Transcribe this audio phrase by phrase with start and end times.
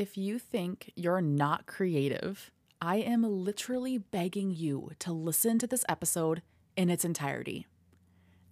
[0.00, 5.84] If you think you're not creative, I am literally begging you to listen to this
[5.90, 6.40] episode
[6.74, 7.66] in its entirety.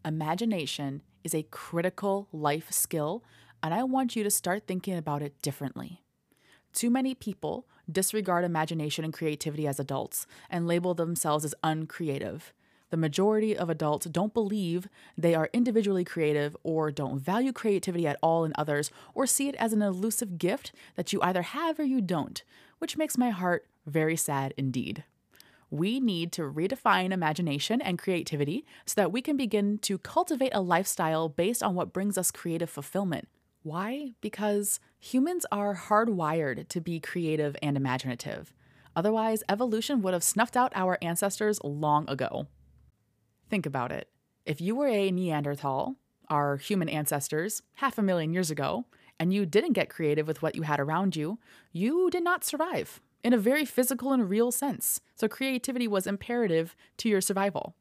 [0.04, 3.24] Imagination is a critical life skill,
[3.62, 6.02] and I want you to start thinking about it differently.
[6.74, 12.52] Too many people disregard imagination and creativity as adults and label themselves as uncreative.
[12.90, 18.18] The majority of adults don't believe they are individually creative or don't value creativity at
[18.22, 21.84] all in others or see it as an elusive gift that you either have or
[21.84, 22.42] you don't,
[22.78, 25.04] which makes my heart very sad indeed.
[25.70, 30.62] We need to redefine imagination and creativity so that we can begin to cultivate a
[30.62, 33.28] lifestyle based on what brings us creative fulfillment.
[33.62, 34.12] Why?
[34.22, 38.54] Because humans are hardwired to be creative and imaginative.
[38.96, 42.46] Otherwise, evolution would have snuffed out our ancestors long ago.
[43.48, 44.08] Think about it.
[44.44, 45.96] If you were a Neanderthal,
[46.28, 48.84] our human ancestors, half a million years ago,
[49.18, 51.38] and you didn't get creative with what you had around you,
[51.72, 55.00] you did not survive in a very physical and real sense.
[55.14, 57.74] So creativity was imperative to your survival.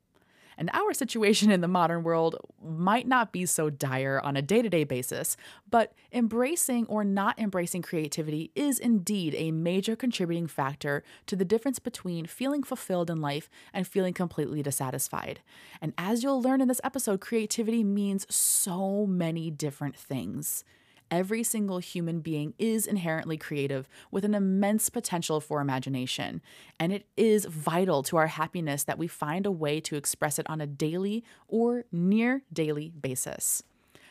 [0.58, 4.62] And our situation in the modern world might not be so dire on a day
[4.62, 5.38] to day basis,
[5.70, 11.80] but embracing or not embracing creativity is indeed a major contributing factor to the difference
[11.80, 15.42] between feeling fulfilled in life and feeling completely dissatisfied.
[15.82, 20.64] And as you'll learn in this episode, creativity means so many different things.
[21.10, 26.42] Every single human being is inherently creative with an immense potential for imagination,
[26.80, 30.50] and it is vital to our happiness that we find a way to express it
[30.50, 33.64] on a daily or near daily basis.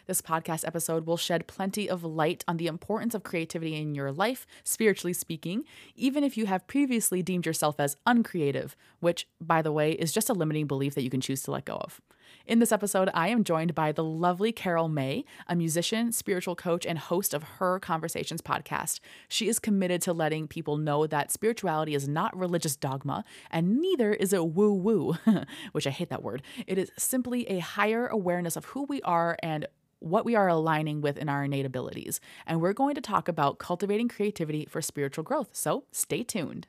[0.07, 4.13] This podcast episode will shed plenty of light on the importance of creativity in your
[4.13, 5.65] life, spiritually speaking,
[5.97, 10.31] even if you have previously deemed yourself as uncreative, which, by the way, is just
[10.31, 12.01] a limiting belief that you can choose to let go of.
[12.47, 16.87] In this episode, I am joined by the lovely Carol Mae, a musician, spiritual coach,
[16.87, 19.01] and host of Her Conversations podcast.
[19.29, 24.13] She is committed to letting people know that spirituality is not religious dogma, and neither
[24.13, 25.17] is it woo woo,
[25.73, 26.43] which I hate that word.
[26.67, 29.67] It is simply a higher awareness of who we are and
[29.99, 32.21] what we are aligning with in our innate abilities.
[32.47, 35.51] And we're going to talk about cultivating creativity for spiritual growth.
[35.53, 36.67] So stay tuned.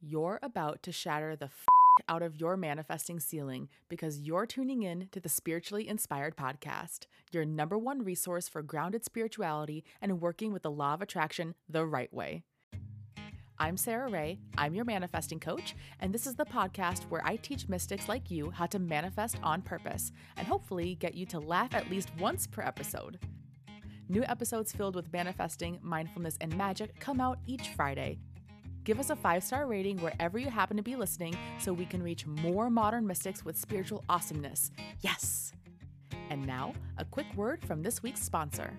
[0.00, 1.50] You're about to shatter the
[2.08, 7.44] out of your manifesting ceiling because you're tuning in to the Spiritually Inspired Podcast, your
[7.44, 12.12] number one resource for grounded spirituality and working with the law of attraction the right
[12.12, 12.42] way.
[13.58, 17.68] I'm Sara Rae, I'm your manifesting coach, and this is the podcast where I teach
[17.68, 21.90] mystics like you how to manifest on purpose and hopefully get you to laugh at
[21.90, 23.18] least once per episode.
[24.08, 28.18] New episodes filled with manifesting, mindfulness, and magic come out each Friday.
[28.84, 32.02] Give us a five star rating wherever you happen to be listening so we can
[32.02, 34.70] reach more modern mystics with spiritual awesomeness.
[35.00, 35.52] Yes!
[36.30, 38.72] And now, a quick word from this week's sponsor.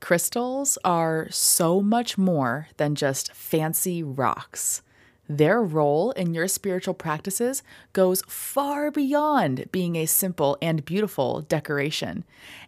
[0.00, 4.82] Crystals are so much more than just fancy rocks.
[5.28, 7.62] Their role in your spiritual practices
[7.94, 12.24] goes far beyond being a simple and beautiful decoration.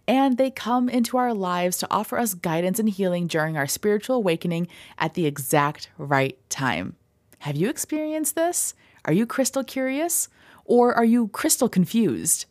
[0.09, 4.17] And they come into our lives to offer us guidance and healing during our spiritual
[4.17, 4.69] awakening
[4.99, 6.97] at the exact right time.
[7.41, 8.75] Have you experienced this?
[9.05, 10.29] Are you crystal curious?
[10.65, 12.47] Or are you crystal confused?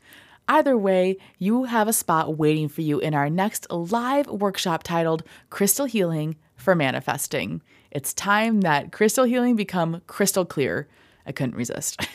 [0.48, 5.24] Either way, you have a spot waiting for you in our next live workshop titled
[5.50, 7.62] Crystal Healing for Manifesting.
[7.96, 10.90] It's time that crystal healing become crystal clear.
[11.26, 12.06] I couldn't resist.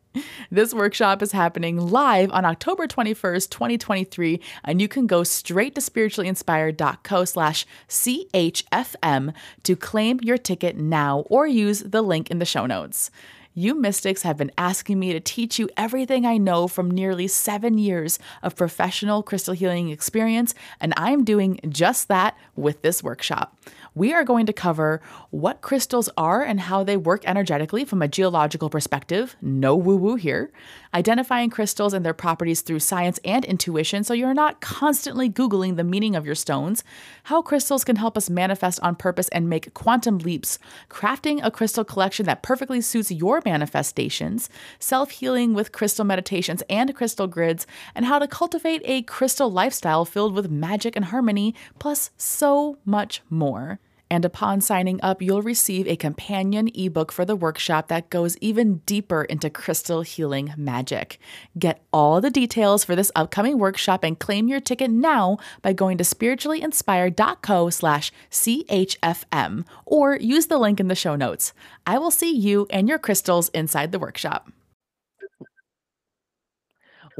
[0.50, 5.80] this workshop is happening live on October 21st, 2023, and you can go straight to
[5.80, 9.32] spirituallyinspired.co slash CHFM
[9.62, 13.12] to claim your ticket now or use the link in the show notes.
[13.54, 17.78] You mystics have been asking me to teach you everything I know from nearly seven
[17.78, 23.56] years of professional crystal healing experience, and I'm doing just that with this workshop
[23.98, 28.06] we are going to cover what crystals are and how they work energetically from a
[28.06, 29.36] geological perspective.
[29.42, 30.52] No woo woo here.
[30.94, 35.82] Identifying crystals and their properties through science and intuition so you're not constantly Googling the
[35.82, 36.84] meaning of your stones.
[37.24, 40.60] How crystals can help us manifest on purpose and make quantum leaps.
[40.88, 44.48] Crafting a crystal collection that perfectly suits your manifestations.
[44.78, 47.66] Self healing with crystal meditations and crystal grids.
[47.96, 53.22] And how to cultivate a crystal lifestyle filled with magic and harmony, plus so much
[53.28, 53.80] more.
[54.10, 58.78] And upon signing up, you'll receive a companion ebook for the workshop that goes even
[58.86, 61.18] deeper into crystal healing magic.
[61.58, 65.98] Get all the details for this upcoming workshop and claim your ticket now by going
[65.98, 71.52] to spirituallyinspired.co slash CHFM or use the link in the show notes.
[71.86, 74.50] I will see you and your crystals inside the workshop.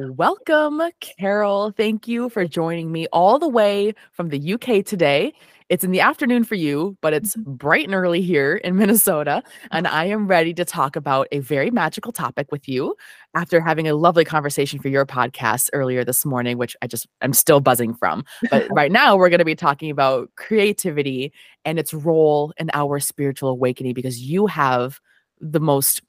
[0.00, 1.72] Welcome, Carol.
[1.72, 5.32] Thank you for joining me all the way from the UK today.
[5.68, 7.52] It's in the afternoon for you, but it's mm-hmm.
[7.54, 9.42] bright and early here in Minnesota.
[9.70, 12.96] And I am ready to talk about a very magical topic with you
[13.34, 17.34] after having a lovely conversation for your podcast earlier this morning, which I just, I'm
[17.34, 18.24] still buzzing from.
[18.50, 21.32] But right now, we're going to be talking about creativity
[21.64, 25.00] and its role in our spiritual awakening because you have
[25.40, 26.02] the most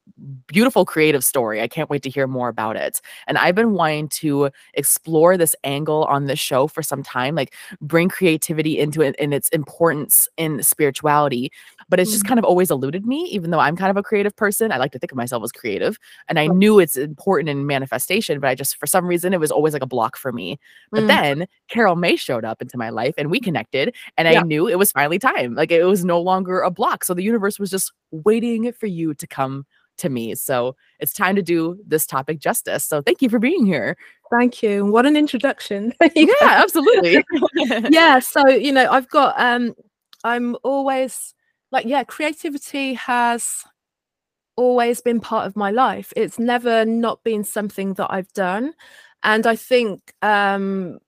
[0.48, 1.62] beautiful creative story.
[1.62, 3.00] I can't wait to hear more about it.
[3.28, 7.54] And I've been wanting to explore this angle on this show for some time, like
[7.82, 11.52] bring creativity into it and its importance in spirituality.
[11.90, 12.30] But it's just mm-hmm.
[12.30, 14.72] kind of always eluded me, even though I'm kind of a creative person.
[14.72, 15.98] I like to think of myself as creative.
[16.28, 19.52] And I knew it's important in manifestation, but I just, for some reason, it was
[19.52, 20.60] always like a block for me.
[20.92, 21.08] But mm.
[21.08, 23.96] then Carol Mae showed up into my life and we connected.
[24.18, 24.40] And yeah.
[24.40, 25.56] I knew it was finally time.
[25.56, 27.04] Like it was no longer a block.
[27.04, 29.66] So the universe was just waiting for you to come
[30.00, 30.34] to me.
[30.36, 32.86] So it's time to do this topic justice.
[32.86, 33.96] So thank you for being here.
[34.32, 34.86] Thank you.
[34.86, 35.94] What an introduction.
[36.16, 37.24] yeah, absolutely.
[37.90, 38.20] yeah.
[38.20, 39.76] So, you know, I've got, um,
[40.24, 41.34] I'm always
[41.72, 43.64] like, yeah, creativity has
[44.56, 46.12] always been part of my life.
[46.16, 48.74] It's never not been something that I've done.
[49.24, 51.00] And I think, um,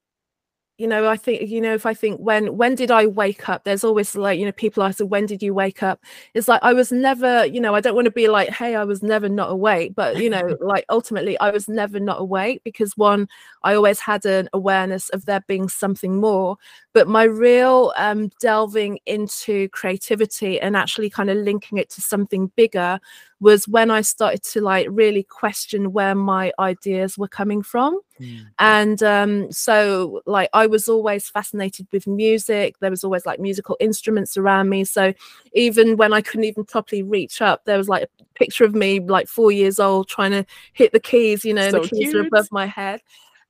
[0.82, 3.64] you know i think you know if i think when when did i wake up
[3.64, 6.04] there's always like you know people ask when did you wake up
[6.34, 8.84] it's like i was never you know i don't want to be like hey i
[8.84, 12.98] was never not awake but you know like ultimately i was never not awake because
[12.98, 13.28] one
[13.62, 16.58] i always had an awareness of there being something more
[16.94, 22.52] but my real um delving into creativity and actually kind of linking it to something
[22.56, 23.00] bigger
[23.42, 28.00] was when I started to like really question where my ideas were coming from.
[28.20, 28.46] Mm.
[28.60, 32.78] And um, so, like, I was always fascinated with music.
[32.80, 34.86] There was always like musical instruments around me.
[34.86, 35.14] So,
[35.54, 39.00] even when I couldn't even properly reach up, there was like a picture of me,
[39.00, 42.16] like four years old, trying to hit the keys, you know, so the keys cute.
[42.16, 43.02] are above my head.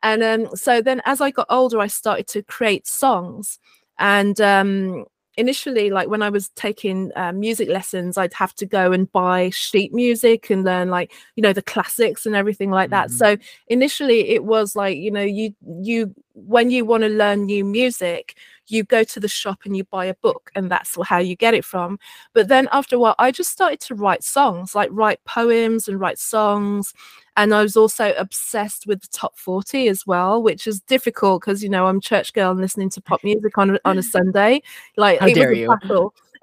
[0.03, 3.59] And um, so then as I got older, I started to create songs.
[3.99, 5.05] And um,
[5.37, 9.49] initially like when i was taking uh, music lessons i'd have to go and buy
[9.51, 13.17] sheet music and learn like you know the classics and everything like that mm-hmm.
[13.17, 13.37] so
[13.67, 18.35] initially it was like you know you you when you want to learn new music
[18.67, 21.53] you go to the shop and you buy a book and that's how you get
[21.53, 21.99] it from.
[22.33, 25.99] But then after a while i just started to write songs like write poems and
[25.99, 26.93] write songs
[27.37, 31.63] and i was also obsessed with the top 40 as well which is difficult because
[31.63, 34.61] you know i'm church girl and listening to pop music on, on a sunday.
[34.97, 35.67] Like how dare you.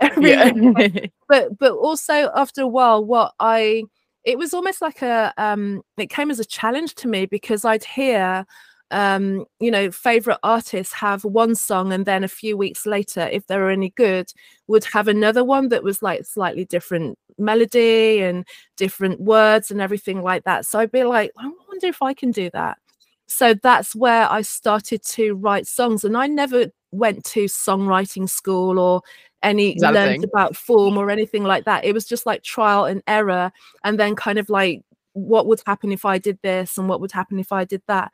[1.29, 3.85] but but also after a while what i
[4.25, 7.85] it was almost like a um it came as a challenge to me because i'd
[7.85, 8.47] hear
[8.91, 13.47] um, you know, favorite artists have one song and then a few weeks later, if
[13.47, 14.33] they were any good,
[14.67, 18.47] would have another one that was like slightly different melody and
[18.77, 20.67] different words and everything like that.
[20.67, 22.79] So I'd be like, I wonder if I can do that.
[23.27, 26.05] So that's where I started to write songs.
[26.05, 29.03] And I never went to songwriting school or
[29.43, 31.85] any learned about form or anything like that.
[31.85, 33.53] It was just like trial and error,
[33.85, 34.83] and then kind of like
[35.13, 38.11] what would happen if I did this and what would happen if I did that.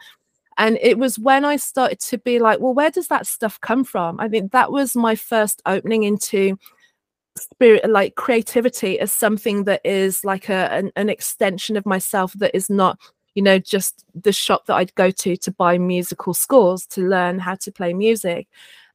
[0.56, 3.84] And it was when I started to be like, well, where does that stuff come
[3.84, 4.20] from?
[4.20, 6.58] I think that was my first opening into
[7.36, 12.54] spirit like creativity as something that is like a an, an extension of myself that
[12.54, 12.98] is not
[13.34, 17.40] you know just the shop that i'd go to to buy musical scores to learn
[17.40, 18.46] how to play music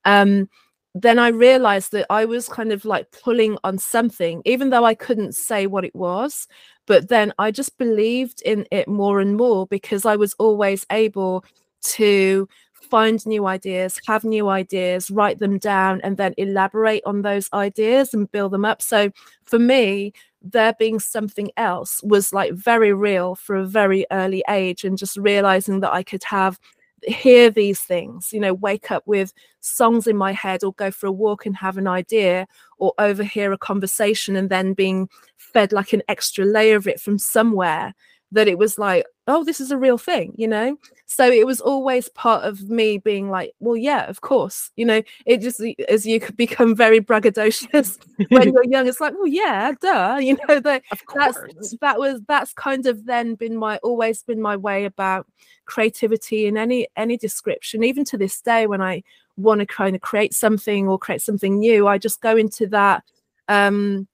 [0.06, 0.48] um
[0.96, 4.96] then I realized that I was kind of like pulling on something, even though I
[4.96, 6.48] couldn't say what it was.
[6.88, 11.46] But then I just believed in it more and more because I was always able
[11.82, 17.50] to find new ideas, have new ideas, write them down, and then elaborate on those
[17.54, 18.82] ideas and build them up.
[18.82, 19.12] So
[19.46, 24.84] for me, there being something else was like very real for a very early age,
[24.84, 26.60] and just realizing that I could have
[27.04, 31.08] hear these things, you know, wake up with songs in my head or go for
[31.08, 35.94] a walk and have an idea or overhear a conversation and then being fed like
[35.94, 37.94] an extra layer of it from somewhere
[38.32, 40.78] that it was like, oh, this is a real thing, you know?
[41.06, 45.02] So it was always part of me being like, well, yeah, of course, you know,
[45.26, 47.98] it just as you could become very braggadocious
[48.30, 50.84] when you're young, it's like, well, yeah, duh, you know, that
[51.16, 55.28] that's that was that's kind of then been my always been my way about
[55.66, 59.04] creativity in any any description, even to this day when I
[59.38, 63.04] want to kind of create something or create something new, I just go into that
[63.48, 64.08] um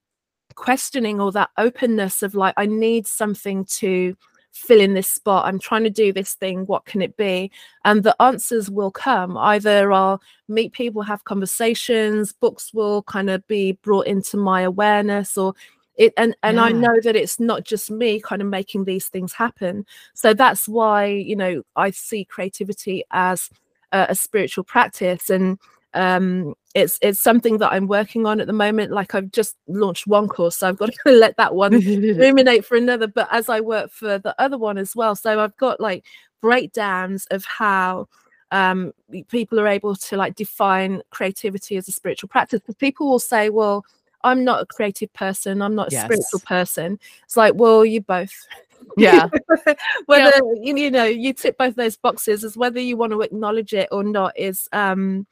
[0.56, 4.16] questioning or that openness of like i need something to
[4.56, 5.46] fill in this spot.
[5.46, 6.66] I'm trying to do this thing.
[6.66, 7.52] What can it be?
[7.84, 9.36] And the answers will come.
[9.38, 15.38] Either i'll meet people have conversations books will kind of be brought into my awareness
[15.38, 15.54] or
[15.98, 16.64] it and and Yeah.
[16.64, 19.86] i know that it's not just me kind of making these things happen.
[20.14, 23.50] So that's why you know i see creativity as
[23.92, 25.60] a, a spiritual practice and
[25.96, 28.92] um it's it's something that i'm working on at the moment.
[28.92, 31.72] Like i've just launched one course so i've got to let that one
[32.18, 35.58] ruminate for another but as i work for the other one as well so i've
[35.58, 36.04] got like
[36.42, 38.08] breakdowns of how
[38.52, 38.94] um
[39.30, 43.50] people are able to like define creativity as a spiritual practice because people will say
[43.50, 43.84] well
[44.24, 47.00] i'm not a creative person i'm not a spiritual person.
[47.24, 48.34] It's like well you both.
[48.98, 49.30] Yeah.
[50.06, 53.74] whether you, you know you tick both those boxes as whether you want to acknowledge
[53.74, 55.26] it or not is um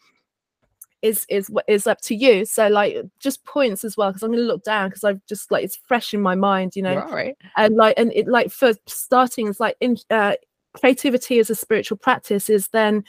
[1.04, 2.46] is is what is up to you.
[2.46, 5.52] So like just points as well because i'm going to look down because i've just
[5.52, 6.94] like it's fresh in my mind you know?
[6.94, 7.38] You're all right.
[7.58, 10.34] and like and it like for starting it's like in uh
[10.74, 13.04] creativity as a spiritual practice is then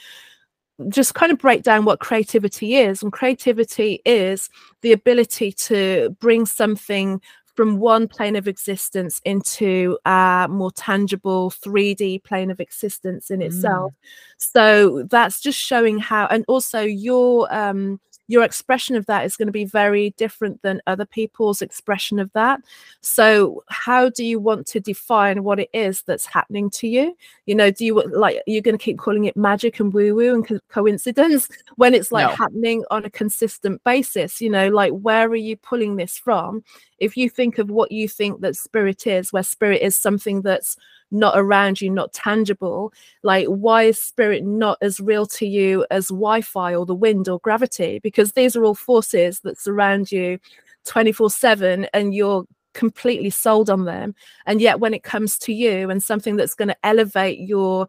[0.89, 3.01] just kind of break down what creativity is.
[3.01, 4.49] And creativity is
[4.81, 7.21] the ability to bring something
[7.55, 13.93] from one plane of existence into a more tangible 3d plane of existence in itself.
[14.37, 19.47] So that's just showing how and also your um your expression of that is going
[19.47, 22.59] to be very different than other people's expression of that.
[23.01, 27.15] So how do you want to define what it is that's happening to you?
[27.45, 30.33] You know do you like you're going to keep calling it magic and woo woo
[30.33, 32.35] and co- coincidence when it's like No.
[32.35, 34.41] happening on a consistent basis?
[34.41, 36.63] You know like where are you pulling this from?
[36.97, 40.77] If you think of what you think that spirit is where spirit is something that's
[41.15, 42.93] not around you not tangible
[43.23, 47.39] like why is spirit not as real to you as wi-fi or the wind or
[47.39, 47.99] gravity?
[47.99, 50.39] Because these are all forces that surround you
[50.85, 54.13] 24 7 and you're completely sold on them.
[54.45, 57.87] And yet when it comes to you and something that's going to elevate your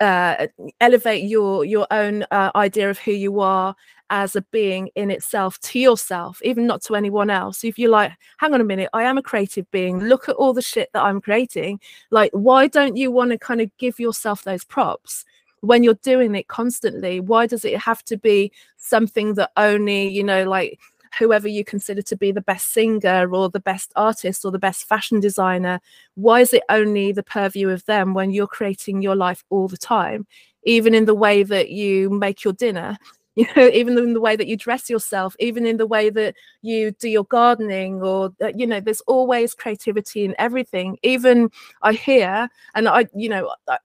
[0.00, 0.46] uh
[0.80, 3.74] elevate your your own uh, idea of who you are
[4.10, 7.64] as a being in itself to yourself even not to anyone else.
[7.64, 10.00] If you're like hang on a minute i am a creative being.
[10.00, 11.80] Look at all the shit that i'm creating.
[12.10, 15.24] Like why don't you want to kind of give yourself those props?
[15.60, 20.24] When you're doing it constantly why does it have to be something that only you
[20.24, 20.78] know like
[21.18, 24.86] whoever you consider to be the best singer or the best artist or the best
[24.86, 25.80] fashion designer
[26.18, 29.76] why is it only the purview of them when you're creating your life all the
[29.76, 30.26] time?
[30.64, 32.98] Even in the way that you make your dinner
[33.38, 36.34] you know even in the way that you dress yourself even in the way that
[36.62, 41.48] you do your gardening or uh, you know there's always creativity in everything even
[41.82, 43.78] i hear and i you know I,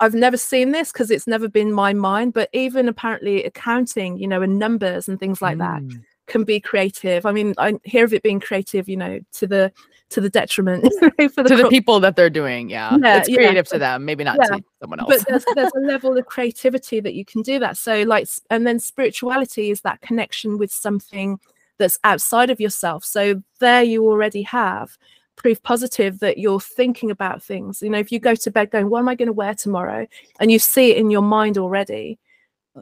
[0.00, 4.26] I've never seen this because it's never been my mind, but even apparently accounting, you
[4.26, 6.02] know, and numbers and things like that Mm.
[6.32, 7.26] Can be creative.
[7.26, 9.72] I mean, I hear of it being creative, you know, to the
[10.10, 12.68] to the detriment for the, to the people that they're doing.
[12.70, 12.96] Yeah.
[13.02, 13.36] Yeah, it's yeah.
[13.36, 15.08] creative to them, maybe not Yeah, to someone else.
[15.08, 18.66] but there's, there's a level of creativity that you can do that so like and
[18.66, 21.38] then spirituality is that connection with something
[21.78, 24.98] that's outside of yourself so there you already have
[25.36, 28.90] proof positive that you're thinking about things you know if you go to bed going
[28.90, 30.06] what am i going to wear tomorrow
[30.40, 32.18] and you see it in your mind already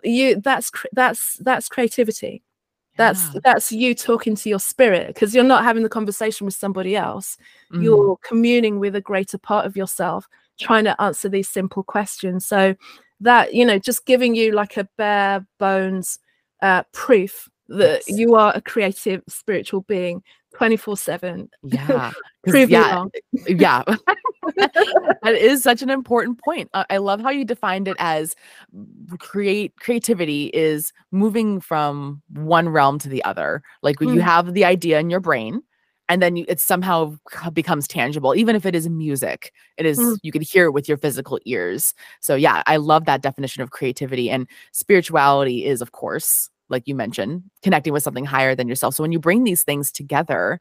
[0.02, 2.42] you that's that's that's creativity
[3.00, 6.94] that's that's you talking to your spirit because you're not having the conversation with somebody
[6.96, 7.36] else
[7.72, 7.84] Mm.
[7.84, 10.26] you're communing with a greater part of yourself
[10.58, 12.74] trying to answer these simple questions so
[13.20, 16.18] that you know just giving you like a bare bones
[16.62, 18.18] uh proof that Yes.
[18.18, 20.22] you are a creative spiritual being
[20.60, 22.10] 24 7 Yeah.
[22.44, 23.04] 'cause prove yeah,
[23.48, 23.82] yeah.
[25.22, 26.68] that is such an important point.
[26.74, 28.36] Uh, I love how you defined it as
[29.18, 33.62] create creativity is moving from one realm to the other.
[33.82, 34.24] Like when you Mm.
[34.24, 35.62] have the idea in your brain
[36.10, 37.14] and then you, it somehow
[37.54, 40.18] becomes tangible even if it is music it is Mm.
[40.22, 43.70] you can hear it with your physical ears so yeah i love that definition of
[43.70, 48.94] creativity and spirituality is of course like you mentioned connecting with something higher than yourself
[48.94, 50.60] so when you bring these things together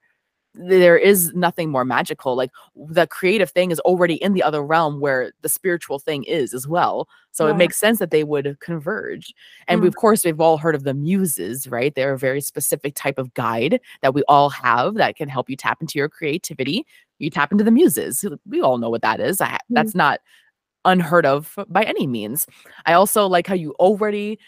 [0.56, 2.36] there is nothing more magical.
[2.36, 6.54] Like the creative thing is already in the other realm where the spiritual thing is
[6.54, 7.08] as well.
[7.32, 9.34] So it makes sense that they would converge.
[9.68, 9.90] And we, Mm.
[9.90, 11.94] of course, we've all heard of the muses, right?
[11.94, 15.56] They're a very specific type of guide that we all have that can help you
[15.56, 16.86] tap into your creativity.
[17.20, 18.26] You tap into the muses.
[18.48, 19.40] We all know what that is.
[19.42, 20.20] I, That's not
[20.84, 22.48] unheard of by any means.
[22.88, 24.40] I also like how you already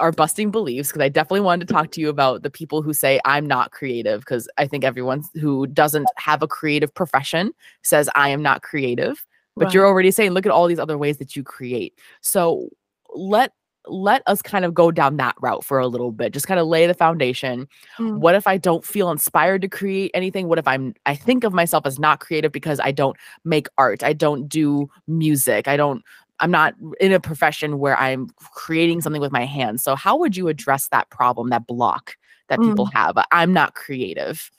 [0.00, 2.92] are busting beliefs because I definitely wanted to talk to you about the people who
[2.92, 7.52] say I'm not creative because I think everyone who doesn't have a creative profession
[7.82, 9.24] says I am not creative.
[9.56, 9.74] But Right.
[9.74, 11.98] you're already saying look at all these other ways that you create.
[12.20, 12.68] So
[13.14, 13.52] let
[13.86, 16.32] let us kind of go down that route for a little bit.
[16.32, 17.68] Just kind of lay the foundation.
[17.98, 18.18] Mm.
[18.18, 20.48] What if I don't feel inspired to create anything?
[20.48, 24.02] What if I'm I think of myself as not creative because I don't make art.
[24.02, 25.68] I don't do music.
[25.68, 26.02] I don't
[26.40, 29.82] I'm not in a profession where I'm creating something with my hands.
[29.82, 32.16] So how would you address that problem, that block
[32.48, 32.92] that people mm.
[32.92, 33.16] have?
[33.30, 34.50] I'm not creative.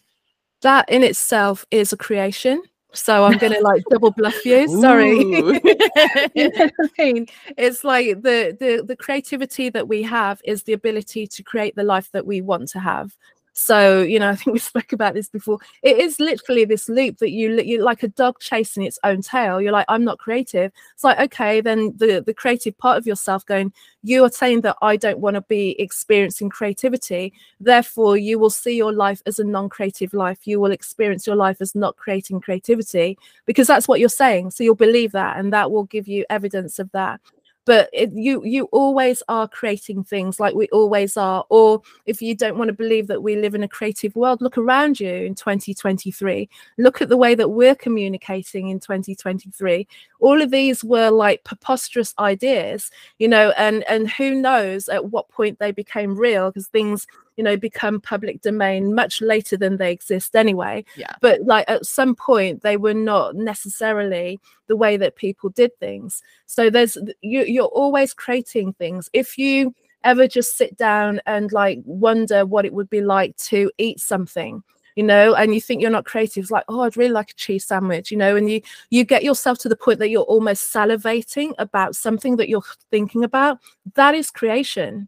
[0.61, 2.61] that in itself is a creation
[2.95, 4.67] so I'm gonna like double bluff you.
[4.81, 5.19] Sorry.
[5.19, 7.27] you know I mean?
[7.57, 11.83] It's like the the the creativity that we have is the ability to create the
[11.83, 13.15] life that we want to have.
[13.57, 15.59] So, you know, I think we spoke about this before.
[15.81, 19.61] It is literally this loop that you you like a dog chasing its own tail.
[19.61, 20.73] You're like, I'm not creative.
[20.93, 23.71] It's like, okay, then the the creative part of yourself going,
[24.03, 27.31] you are saying that I don't want to be experiencing creativity.
[27.61, 30.45] Therefore, you will see your life as a non-creative life.
[30.45, 34.51] You will experience your life as not creating creativity because that's what you're saying.
[34.51, 37.21] So you'll believe that, and that will give you evidence of that
[37.65, 42.35] but it, you you always are creating things like we always are or if you
[42.35, 45.35] don't want to believe that we live in a creative world look around you in
[45.35, 49.87] 2023 look at the way that we're communicating in 2023
[50.19, 55.27] all of these were like preposterous ideas you know and and who knows at what
[55.29, 59.91] point they became real because things you know become public domain much later than they
[59.91, 60.85] exist anyway.
[60.95, 61.13] Yeah.
[61.21, 66.21] But like at some point they were not necessarily the way that people did things.
[66.45, 69.09] So there's you you're always creating things.
[69.13, 69.73] If you
[70.03, 74.63] ever just sit down and like wonder what it would be like to eat something
[74.95, 77.35] you know and you think you're not creative it's like oh i'd really like a
[77.35, 80.73] cheese sandwich you know and you you get yourself to the point that you're almost
[80.73, 83.59] salivating about something that you're thinking about
[83.95, 85.07] that is creation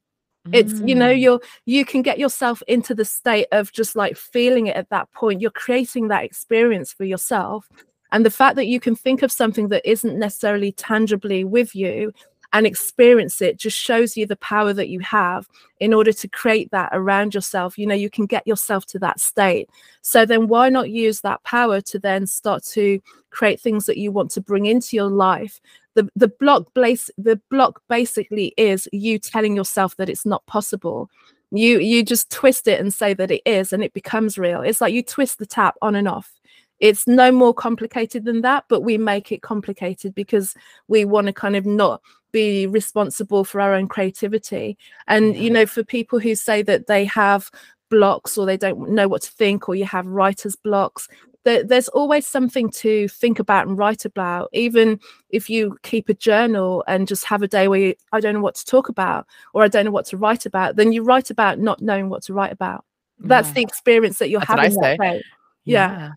[0.54, 1.22] it's you know Mm.
[1.22, 5.12] you're you can get yourself into the state of just like feeling it at that
[5.14, 5.42] point.
[5.42, 7.70] You're creating that experience for yourself.
[8.12, 12.14] And the fact that you can think of something that isn't necessarily tangibly with you
[12.54, 15.46] and experience it just shows you the power that you have
[15.82, 17.78] in order to create that around yourself.
[17.78, 19.70] You know you can get yourself to that state.
[20.02, 23.02] So then why not use that power to then start to
[23.32, 25.60] create things that you want to bring into your life
[25.98, 31.10] the the block base the block basically is you telling yourself that it's not possible.
[31.52, 34.62] You you just twist it and say that it is and it becomes real.
[34.62, 36.32] It's like you twist the tap on and off.
[36.80, 40.54] It's no more complicated than that but we make it complicated because
[40.88, 42.02] we want to kind of not
[42.32, 44.78] be responsible for our own creativity.
[45.08, 47.50] And you know for people who say that they have
[47.90, 51.08] blocks or they don't know what to think or you have writer's blocks
[51.48, 56.14] there, there's always something to think about and write about even if you keep a
[56.14, 59.26] journal and just have a day where you, i don't know what to talk about
[59.54, 62.22] or i don't know what to write about then you write about not knowing what
[62.24, 62.84] to write about
[63.20, 63.54] that's Yeah.
[63.56, 65.22] the experience that you're That's having that
[65.66, 65.92] Yeah.
[65.92, 66.12] Yeah.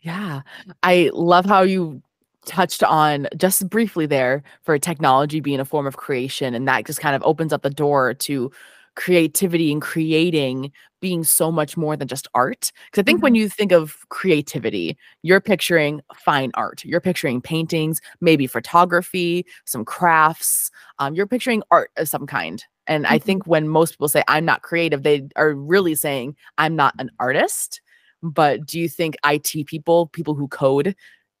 [0.00, 0.40] Yeah.
[0.82, 2.00] I love how you
[2.46, 6.54] touched on just briefly there for technology being a form of creation.
[6.54, 8.50] And that just kind of opens up the door to
[8.96, 12.72] creativity and creating being so much more than just art.
[12.86, 18.00] Because I think when you think of creativity, you're picturing fine art, you're picturing paintings,
[18.20, 22.64] maybe photography, some crafts, um, you're picturing art of some kind.
[22.86, 23.22] And I Mhm.
[23.22, 27.10] think when most people say, I'm not creative, they are really saying, I'm not an
[27.20, 27.80] artist
[28.22, 30.96] but do you think IT people, people who code,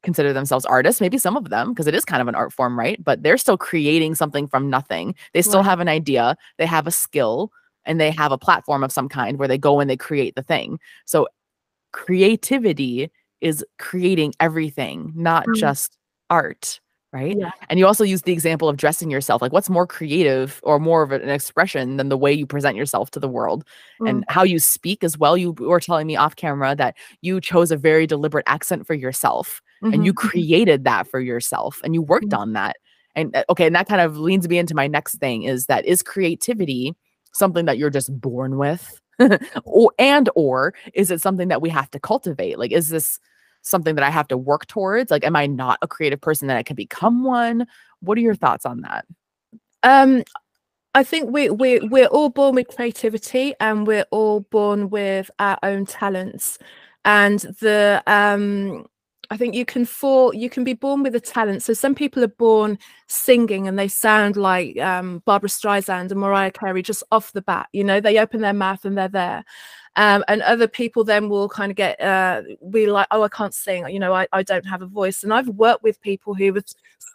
[0.06, 1.02] consider themselves artists?
[1.02, 3.02] Maybe some of them, because it is kind of an art form, right?
[3.04, 5.14] But they're still creating something from nothing.
[5.34, 5.66] They still Right.
[5.70, 7.52] have an idea, they have a skill,
[7.84, 10.42] and they have a platform of some kind where they go and they create the
[10.42, 10.78] thing.
[11.04, 11.28] So
[11.92, 15.56] creativity is creating everything, not Mm.
[15.56, 15.98] just
[16.30, 16.80] art,
[17.12, 17.36] right?
[17.38, 17.50] Yeah.
[17.70, 19.40] And you also use the example of dressing yourself.
[19.42, 23.10] Like, what's more creative or more of an expression than the way you present yourself
[23.12, 23.64] to the world?
[24.06, 25.36] and how you speak as well.
[25.38, 29.62] You were telling me off camera that you chose a very deliberate accent for yourself
[29.82, 30.16] and you Mhm.
[30.16, 32.38] created that for yourself and you worked Mhm.
[32.38, 32.76] on that.
[33.14, 35.84] And uh, okay, and that kind of leads me into my next thing is that
[35.86, 36.94] is creativity
[37.32, 39.00] something that you're just born with?
[39.64, 42.58] or and or is it something that we have to cultivate?
[42.58, 43.18] Like is this
[43.62, 45.10] something that I have to work towards?
[45.10, 47.66] Like am I not a creative person that I can become one?
[48.00, 49.06] What are your thoughts on that?
[49.82, 50.22] Um,
[50.94, 55.58] I think we we we're all born with creativity, and we're all born with our
[55.62, 56.58] own talents.
[57.04, 58.86] And the um,
[59.30, 61.62] I think you can fall, you can be born with a talent.
[61.62, 66.50] So some people are born singing, and they sound like um, Barbra Streisand and Mariah
[66.50, 67.68] Carey just off the bat.
[67.72, 69.44] You know, they open their mouth and they're there.
[69.96, 73.54] Um, and other people then will kind of get uh, be like, oh, I can't
[73.54, 73.88] sing.
[73.88, 75.22] You know, I, I don't have a voice.
[75.22, 76.64] And I've worked with people who have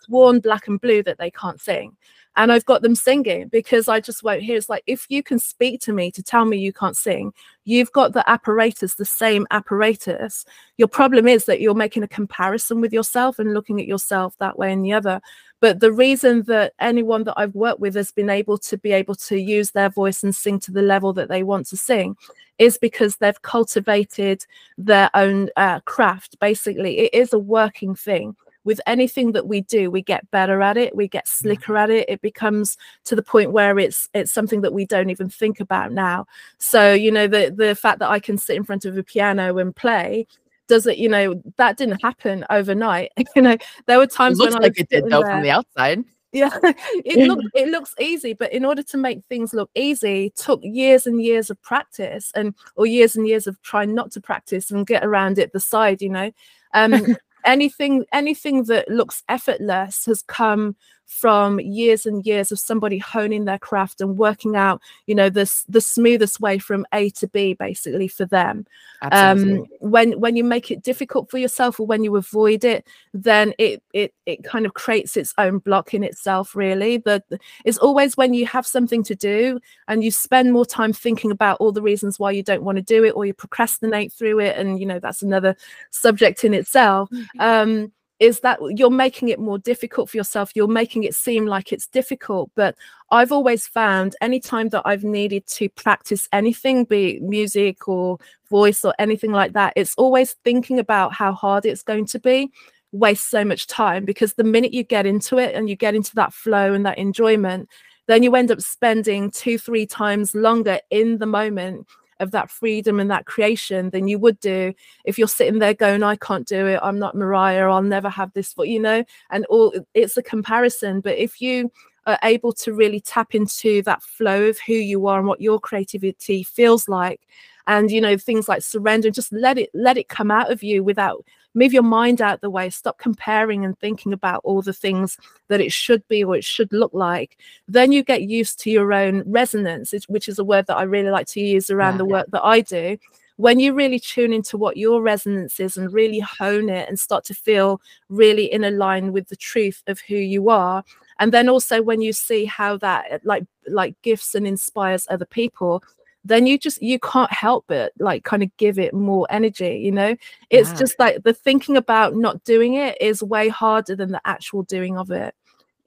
[0.05, 1.95] sworn black and blue that they can't sing
[2.35, 4.55] and I've got them singing because I just won't hear.
[4.57, 7.33] It's like if you can speak to me to tell me you can't sing,
[7.65, 10.45] you've got the apparatus, the same apparatus.
[10.77, 14.57] Your problem is that you're making a comparison with yourself and looking at yourself that
[14.57, 15.21] way and the other.
[15.61, 19.15] But the reason that anyone that I've worked with has been able to be able
[19.15, 22.17] to use their voice and sing to the level that they want to sing
[22.57, 24.43] is because they've cultivated
[24.77, 26.39] their own uh, craft.
[26.39, 28.35] Basically, it is a working thing.
[28.63, 32.07] With anything that we do we get better at it we get slicker at it.
[32.07, 35.91] It becomes to the point where it's it's something that we don't even think about
[35.91, 36.27] now.
[36.59, 39.57] So you know the the fact that i can sit in front of a piano
[39.57, 40.27] and play
[40.71, 43.57] does it you know that didn't happen overnight you know
[43.87, 46.01] there were times it looks when like it did though there, from the outside.
[46.31, 50.61] Yeah it looks it looks easy but in order to make things look easy took
[50.63, 54.71] years and years of practice and or years and years of trying not to practice
[54.71, 56.31] and get around it the side you know.
[56.73, 60.77] Um anything anything that looks effortless has come
[61.11, 65.63] from years and years of somebody honing their craft and working out you know this
[65.67, 68.65] the smoothest way from a to b basically for them.
[69.11, 73.53] Um when when you make it difficult for yourself or when you avoid it then
[73.57, 76.97] it it it kind of creates its own block in itself really.
[76.97, 77.25] But
[77.65, 81.57] it's always when you have something to do and you spend more time thinking about
[81.59, 84.57] all the reasons why you don't want to do it or you procrastinate through it
[84.57, 85.57] and you know that's another
[85.89, 87.41] subject in itself mm-hmm.
[87.41, 90.51] um is that you're making it more difficult for yourself.
[90.55, 92.75] You're making it seem like it's difficult but
[93.11, 98.17] i've always found anytime that i've needed to practice anything be it music or
[98.49, 102.51] voice or anything like that it's always thinking about how hard it's going to be
[102.91, 106.13] waste so much time because the minute you get into it and you get into
[106.15, 107.69] that flow and that enjoyment
[108.07, 111.87] then you end up spending two three times longer in the moment
[112.21, 114.73] of that freedom and that creation than you would do
[115.05, 118.31] if you're sitting there going, I can't do it, I'm not Mariah, I'll never have
[118.33, 121.01] this for you know, and all it's a comparison.
[121.01, 121.71] But if you
[122.07, 125.59] are able to really tap into that flow of who you are and what your
[125.59, 127.21] creativity feels like
[127.67, 130.63] and you know things like surrender and just let it let it come out of
[130.63, 134.73] you without move your mind out the way stop comparing and thinking about all the
[134.73, 137.37] things that it should be or it should look like
[137.67, 141.09] then you get used to your own resonance which is a word that i really
[141.09, 142.39] like to use around yeah, the work yeah.
[142.39, 142.97] that i do
[143.37, 147.23] when you really tune into what your resonance is and really hone it and start
[147.23, 150.83] to feel really in a line with the truth of who you are
[151.19, 155.83] and then also when you see how that like like gifts and inspires other people
[156.23, 159.91] then you just you can't help but like kind of give it more energy you
[159.91, 160.15] know
[160.49, 160.75] it's yeah.
[160.75, 164.97] just like the thinking about not doing it is way harder than the actual doing
[164.97, 165.33] of it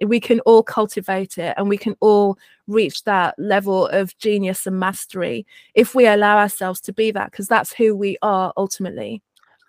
[0.05, 4.79] we can all cultivate it and we can all reach that level of genius and
[4.79, 9.23] mastery if we allow ourselves to be that because that's who we are ultimately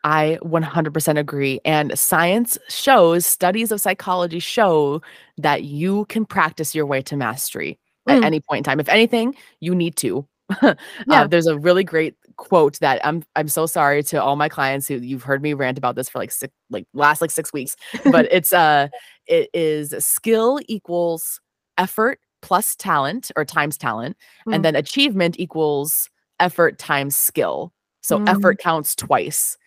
[0.07, 1.59] I 100% agree.
[1.65, 5.01] And science shows, studies of psychology show
[5.39, 8.23] that you can practice your way to mastery at mm.
[8.23, 8.79] any point in time.
[8.79, 10.27] If anything, you need to
[10.63, 10.75] yeah.
[11.07, 14.87] Uh, there's a really great quote that I'm I'm so sorry to all my clients
[14.87, 17.75] who you've heard me rant about this for like six like last like six weeks,
[18.11, 18.87] but it's uh
[19.27, 21.39] it is skill equals
[21.77, 24.53] effort plus talent or times talent, mm.
[24.53, 27.73] and then achievement equals effort times skill.
[28.01, 28.29] So mm.
[28.29, 29.57] effort counts twice.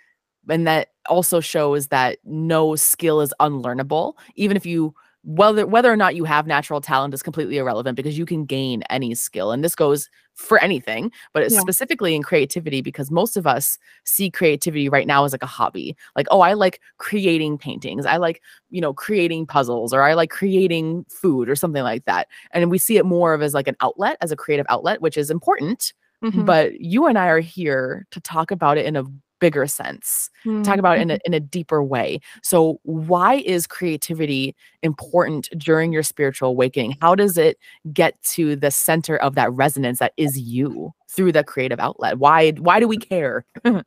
[0.48, 5.96] And that also shows that no skill is unlearnable, even if you whether whether or
[5.96, 9.64] not you have natural talent is completely irrelevant because you can gain any skill and
[9.64, 11.58] this goes for anything but yeah.
[11.58, 15.96] specifically in creativity because most of us see creativity right now as like a hobby
[16.14, 20.30] like oh i like creating paintings i like you know creating puzzles or i like
[20.30, 23.76] creating food or something like that and we see it more of as like an
[23.80, 26.44] outlet as a creative outlet which is important mm-hmm.
[26.44, 29.04] but you and i are here to talk about it in a
[29.40, 30.62] bigger sense mm-hmm.
[30.62, 32.20] talk about it in a, in a deeper way.
[32.42, 36.96] So why is creativity important during your spiritual awakening?
[37.00, 37.58] How does it
[37.92, 42.18] get to the center of that resonance that is you through the creative outlet?
[42.18, 43.44] Why why do we care?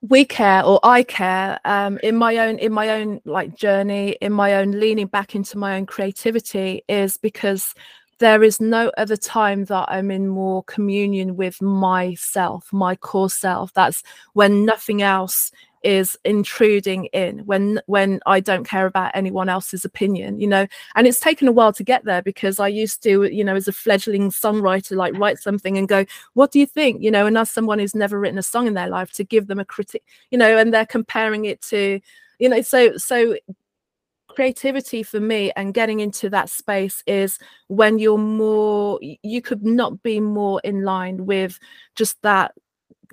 [0.00, 4.32] We care or i care um, in my own in my own like journey in
[4.32, 7.74] my own leaning back into my own creativity is because
[8.18, 13.72] there is no other time that I'm in more communion with myself, my core self.
[13.74, 14.02] That's
[14.34, 15.52] when nothing else
[15.84, 20.66] is intruding in when when I don't care about anyone else's opinion, you know.
[20.96, 23.68] And it's taken a while to get there because I used to, you know, as
[23.68, 26.04] a fledgling songwriter, like write something and go,
[26.34, 28.74] "What do you think?" You know, and as someone who's never written a song in
[28.74, 32.00] their life, to give them a critic, you know, and they're comparing it to,
[32.40, 33.36] you know, so so
[34.38, 40.00] creativity for me and getting into that space is when you're more you could not
[40.04, 41.58] be more in line with
[41.96, 42.52] just that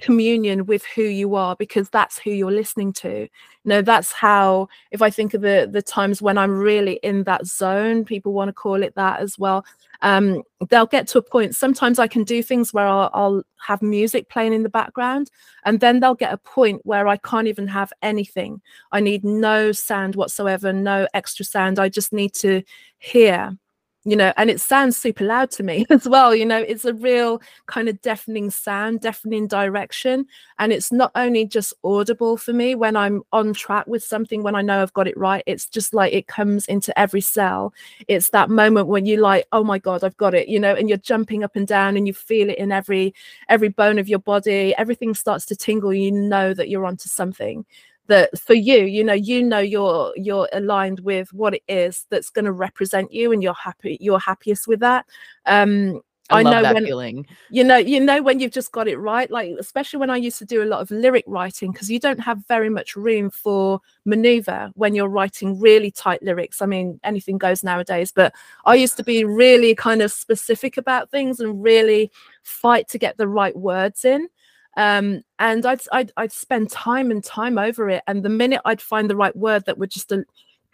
[0.02, 3.22] communion with who you are because that's who you're listening to.
[3.22, 3.30] You
[3.70, 7.48] know that's how if i think of the the times when i'm really in that
[7.48, 9.66] zone people want to call it that as well
[10.04, 13.82] um they'll get to a point sometimes i can do things where I'll, I'll have
[13.82, 15.32] music playing in the background
[15.64, 18.62] and then they'll get a point where i can't even have anything.
[18.92, 21.80] I need no sound whatsoever no extra sound.
[21.80, 22.62] I just need to
[23.00, 23.58] hear
[24.06, 26.94] you know and it sounds super loud to me as well you know it's a
[26.94, 30.26] real kind of deafening sound deafening direction.
[30.58, 34.56] And it's not only just audible for me when i'm on track with something when
[34.56, 37.74] i know i've got it right it's just like it comes into every cell.
[38.08, 40.88] It's that moment when you like oh my god i've got it you know and
[40.88, 43.14] you're jumping up and down and you feel it in every
[43.50, 44.74] every bone of your body.
[44.78, 47.66] Everything starts to tingle you know that you're onto something
[48.08, 52.30] that for you you know you know you're you're aligned with what it is that's
[52.30, 55.06] going to represent you and you're happy you're happiest with that
[55.46, 57.28] um I, I know that when, feeling.
[57.52, 59.30] You know, you know when you've just got it right.
[59.30, 62.20] Like especially when I used to do a lot of lyric writing, because you don't
[62.20, 66.64] have very much room for maneuver when you're writing really tight lyrics.
[66.64, 68.12] I mean, anything goes nowadays.
[68.12, 68.34] But
[68.66, 73.18] I used to be really kind of specific about things and really fight to get
[73.18, 74.28] the right words in
[74.78, 78.04] um, and I'd, I'd I'd spend time and time over it.
[78.08, 80.18] And the minute I'd find the right word that would just uh,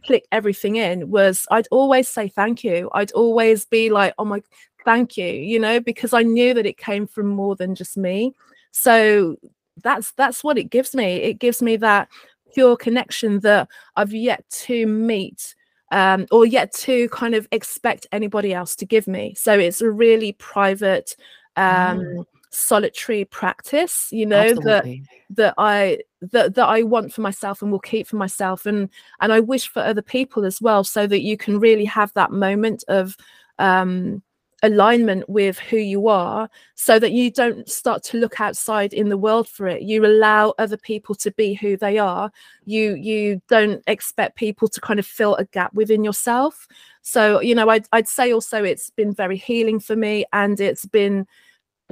[0.05, 2.89] click everything in was I'd always say thank you.
[2.93, 4.41] I'd always be like, oh my,
[4.85, 8.33] thank you, you know, because I knew that it came from more than just me.
[8.71, 9.37] So
[9.83, 11.17] that's that's what it gives me.
[11.17, 12.09] It gives me that
[12.53, 15.55] pure connection that I've yet to meet.
[15.93, 19.35] Um, or yet to kind of expect anybody else to give me.
[19.35, 21.17] So it's a really private,
[21.57, 25.03] um, mm solitary practice you know Absolutely.
[25.29, 28.89] that that i that that i want for myself and will keep for myself and
[29.21, 32.31] and i wish for other people as well so that you can really have that
[32.31, 33.15] moment of
[33.59, 34.21] um
[34.63, 39.17] alignment with who you are so that you don't start to look outside in the
[39.17, 39.81] world for it.
[39.81, 42.31] You allow other people to be who they are.
[42.65, 46.67] You you don't expect people to kind of fill a gap within yourself.
[47.01, 50.85] So you know i'd, I'd say also it's been very healing for me and it's
[50.85, 51.25] been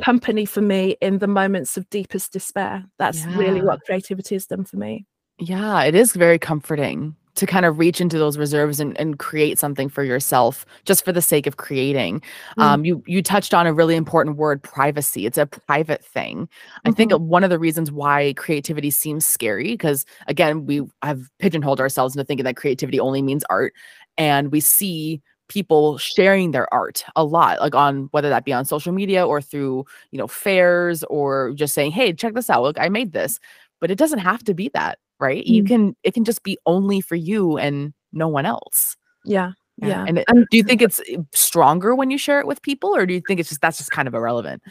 [0.03, 2.85] company for me in the moments of deepest despair.
[2.97, 3.37] That's yeah.
[3.37, 5.05] really what creativity has done for me.
[5.37, 9.57] Yeah, it is very comforting to kind of reach into those reserves and, and create
[9.57, 12.21] something for yourself just for the sake of creating.
[12.57, 12.63] Mm.
[12.63, 15.25] Um, you you touched on a really important word, privacy.
[15.25, 16.47] It's a private thing.
[16.47, 16.89] Mm-hmm.
[16.89, 17.27] I think mm-hmm.
[17.27, 22.25] one of the reasons why creativity seems scary, because again, we have pigeonholed ourselves into
[22.25, 23.73] thinking that creativity only means art.
[24.17, 28.63] And we see people sharing their art a lot like on whether that be on
[28.63, 32.63] social media or through you know fairs or just saying hey check this out.
[32.63, 33.39] Look i made this.
[33.81, 35.43] But it doesn't have to be that right?
[35.43, 35.47] Mm.
[35.47, 38.95] you can it can just be only for you and no one else.
[39.25, 42.47] Yeah yeah, and, it, and do you think it's eh, stronger when you share it
[42.47, 44.61] with people or do you think it's just that's just kind of irrelevant?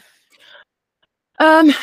[1.39, 1.73] Um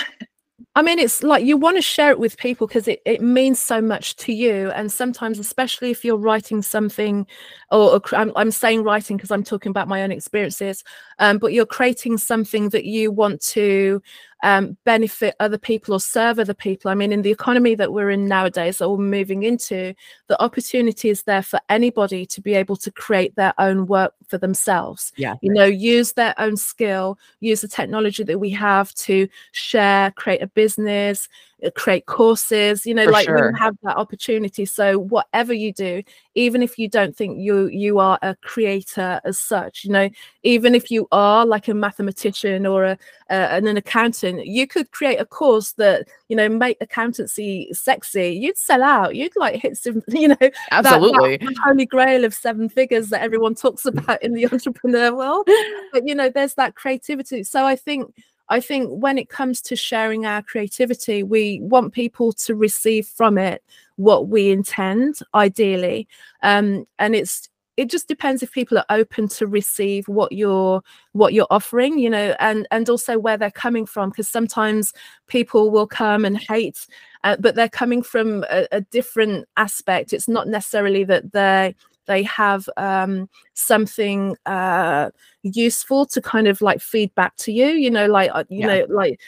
[0.74, 3.58] I mean, it's like you want to share it with people because it, it means
[3.58, 4.70] so much to you.
[4.70, 7.26] And sometimes, especially if you're writing something,
[7.70, 10.82] or, or I'm, I'm saying writing because I'm talking about my own experiences,
[11.18, 14.02] um, but you're creating something that you want to
[14.42, 16.90] um, benefit other people or serve other people.
[16.90, 19.94] I mean, in the economy that we're in nowadays, that we're moving into,
[20.28, 24.38] the opportunity is there for anybody to be able to create their own work for
[24.38, 25.12] themselves.
[25.16, 25.36] Yeah.
[25.40, 30.42] You know, use their own skill, use the technology that we have to share, create
[30.42, 31.28] a business,
[31.74, 33.52] create courses you know For like sure.
[33.52, 34.64] we have that opportunity.
[34.64, 36.02] So whatever you do
[36.34, 40.08] even if you don't think you you are a creator as such you know
[40.42, 42.98] even if you are like a mathematician or a,
[43.30, 48.30] an accountant you could create a course that you know make accountancy sexy.
[48.30, 49.14] You'd sell out.
[49.14, 53.22] You'd like hit some you know absolutely that, that holy grail of seven figures that
[53.22, 55.48] everyone talks about in the entrepreneur world.
[55.92, 57.42] But you know there's that creativity.
[57.44, 58.12] So i think
[58.48, 63.38] I think when it comes to sharing our creativity, we want people to receive from
[63.38, 63.62] it
[63.96, 66.06] what we intend, ideally.
[66.42, 70.82] Um, and it's it just depends if people are open to receive what you're
[71.12, 74.92] what you're offering you know and and also where they're coming from because sometimes
[75.26, 76.86] people will come and hate
[77.24, 81.74] uh, but they're coming from a, a different aspect it's not necessarily that they
[82.06, 85.10] they have um, something uh,
[85.42, 88.66] useful to kind of like feedback to you you know like uh, you yeah.
[88.66, 89.20] know like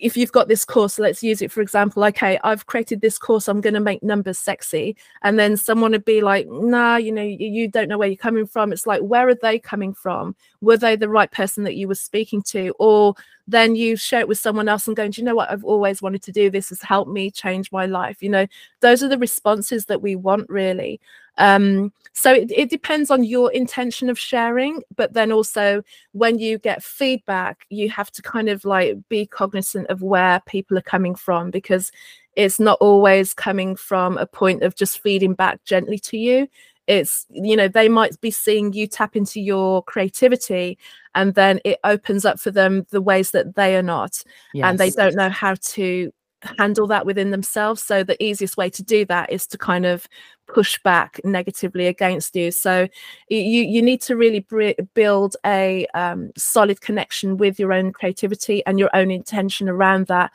[0.00, 3.46] if you've got this course let's use it for example okay i've created this course
[3.46, 7.22] i'm going to make numbers sexy and then someone would be like nah you know
[7.22, 8.72] you, you, don't know where you're coming from.
[8.72, 10.36] It's like where are they coming from?
[10.60, 12.74] Were they the right person that you were speaking to?
[12.78, 13.14] Or
[13.46, 15.50] then you share it with someone else and going do you know what?
[15.50, 16.70] I've always wanted to do this.
[16.70, 18.22] Has helped me change my life.
[18.22, 18.46] You know
[18.80, 21.00] those are the responses that we want really.
[21.36, 26.58] Um, so it, it depends on your intention of sharing, but then also when you
[26.58, 31.16] get feedback, you have to kind of like be cognizant of where people are coming
[31.16, 31.90] from because
[32.36, 36.48] it's not always coming from a point of just feeding back gently to you
[36.86, 40.78] it's you know they might be seeing you tap into your creativity
[41.14, 44.64] and then it opens up for them the ways that they are not yes.
[44.64, 46.12] and they don't know how to
[46.58, 50.06] handle that within themselves so the easiest way to do that is to kind of
[50.46, 52.86] push back negatively against you so
[53.30, 54.46] you you need to really
[54.92, 60.30] build a um, solid connection with your own creativity and your own intention around that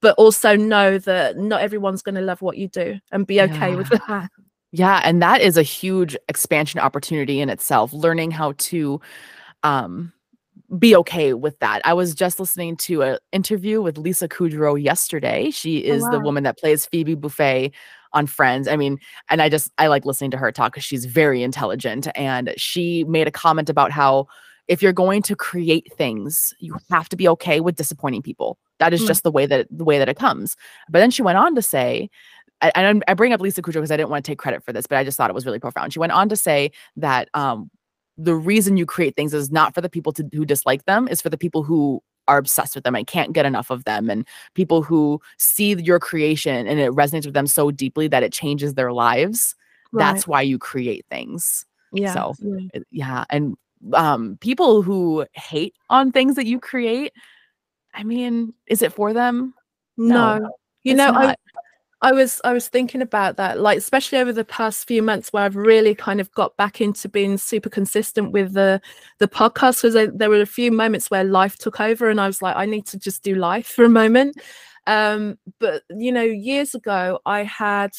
[0.00, 3.70] but also know that not everyone's going to love what you do and be okay
[3.70, 3.76] yeah.
[3.76, 4.30] with that
[4.72, 9.00] yeah and that is a huge expansion opportunity in itself learning how to
[9.62, 10.12] um
[10.78, 11.82] be okay with that.
[11.84, 15.50] I was just listening to an interview with Lisa Kudrow yesterday.
[15.50, 16.12] She oh, is oh, wow.
[16.12, 17.72] the woman that plays Phoebe Buffay
[18.12, 18.68] on Friends.
[18.68, 22.08] I mean, and I just I like listening to her talk because she's very intelligent.
[22.14, 24.28] And she made a comment about how
[24.68, 28.56] if you're going to create things, you have to be okay with disappointing people.
[28.78, 29.08] That is mm.
[29.08, 30.56] just the way that the way that it comes.
[30.88, 32.08] But then she went on to say,
[32.62, 34.86] and I bring up Lisa Kudrow because I didn't want to take credit for this,
[34.86, 35.92] but I just thought it was really profound.
[35.92, 37.70] She went on to say that um,
[38.18, 41.22] the reason you create things is not for the people to, who dislike them, is
[41.22, 44.26] for the people who are obsessed with them and can't get enough of them and
[44.54, 48.74] people who see your creation and it resonates with them so deeply that it changes
[48.74, 49.56] their lives
[49.92, 50.04] right.
[50.04, 53.24] that's why you create things yeah so yeah, yeah.
[53.30, 53.56] and
[53.94, 57.12] um people who hate on things that you create
[57.94, 59.52] i mean is it for them
[59.96, 60.50] no, no
[60.84, 61.34] you know I,
[62.02, 65.44] I was I was thinking about that, like especially over the past few months where
[65.44, 68.80] I've really kind of got back into being super consistent with the
[69.18, 72.40] the podcast because there were a few moments where life took over and I was
[72.40, 74.36] like, I need to just do life for a moment.
[74.86, 77.90] Um, but you know, years ago I had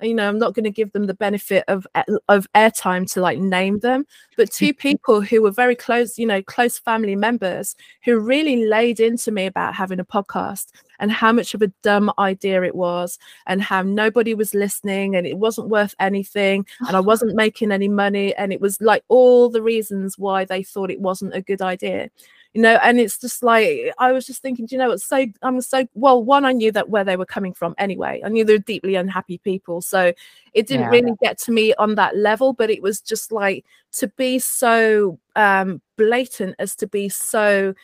[0.00, 1.86] you know i'm not going to give them the benefit of
[2.28, 4.04] of airtime to like name them
[4.36, 9.00] but two people who were very close you know close family members who really laid
[9.00, 10.66] into me about having a podcast
[10.98, 15.26] and how much of a dumb idea it was and how nobody was listening and
[15.26, 19.48] it wasn't worth anything and i wasn't making any money and it was like all
[19.48, 22.10] the reasons why they thought it wasn't a good idea
[22.54, 25.26] you know and it's just like i was just thinking do you know what's so
[25.42, 28.44] i'm so well one i knew that where they were coming from anyway i knew
[28.44, 30.12] they were deeply unhappy people so
[30.54, 30.90] it didn't yeah.
[30.90, 35.18] really get to me on that level but it was just like to be so
[35.36, 37.74] um blatant as to be so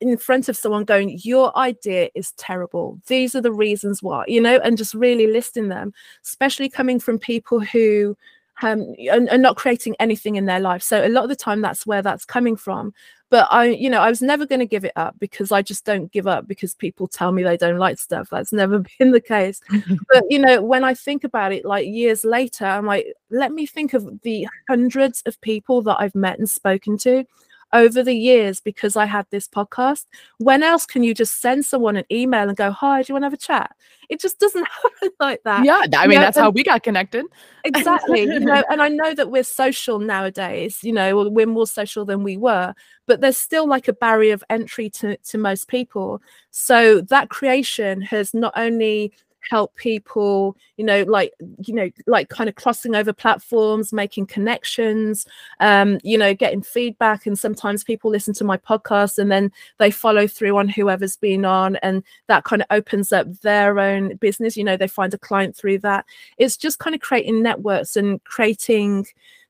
[0.00, 4.40] in front of someone going your idea is terrible these are the reasons why you
[4.40, 5.92] know and just really listing them
[6.24, 8.16] especially coming from people who
[8.62, 10.82] um, and, and, not creating anything in their life.
[10.82, 12.94] So a lot of the time, that's where that's coming from.
[13.28, 15.84] But I, you know, I was never going to give it up because I just
[15.84, 18.28] don't give up because people tell me they don't like stuff.
[18.30, 19.60] That's never been the case.
[20.08, 23.66] but you know, when I think about it, like years later, I'm like, let me
[23.66, 27.24] think of the hundreds of people that I've met and spoken to
[27.72, 30.06] over the years because I had this podcast.
[30.38, 33.22] When else can you just send someone an email and go, Hi, do you want
[33.22, 33.74] to have a chat?
[34.08, 35.64] It just doesn't happen like that.
[35.64, 37.26] Yeah, I mean, you know, that's how we got connected.
[37.64, 38.22] Exactly.
[38.22, 42.22] you know, and I know that we're social nowadays, you know, we're more social than
[42.22, 42.74] we were,
[43.06, 46.22] but there's still like a barrier of entry to, to most people.
[46.50, 49.12] So that creation has not only
[49.48, 51.32] help people you know like
[51.64, 55.26] you know like kind of crossing over platforms making connections
[55.60, 57.26] um you know getting feedback.
[57.26, 61.44] And sometimes people listen to my podcast and then they follow through on whoever's been
[61.44, 64.56] on and that kind of opens up their own business.
[64.56, 66.04] You know they find a client through that.
[66.38, 69.06] It's just kind of creating networks and creating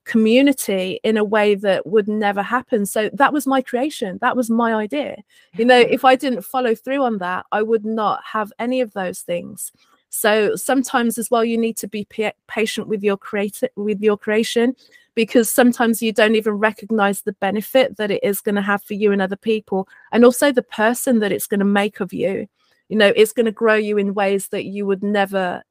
[0.06, 2.86] community in a way that would never happen.
[2.86, 4.18] So that was my creation.
[4.20, 5.16] That was my idea.
[5.56, 8.92] You know, if I didn't follow through on that, I would not have any of
[8.92, 9.72] those things.
[10.08, 12.06] So sometimes as well, you need to be
[12.46, 14.74] patient with your creator with your creation
[15.14, 18.94] because sometimes you don't even recognize the benefit that it is going to have for
[18.94, 22.46] you and other people and also the person that it's going to make of you
[22.88, 25.62] you know it's going to grow you in ways that you would never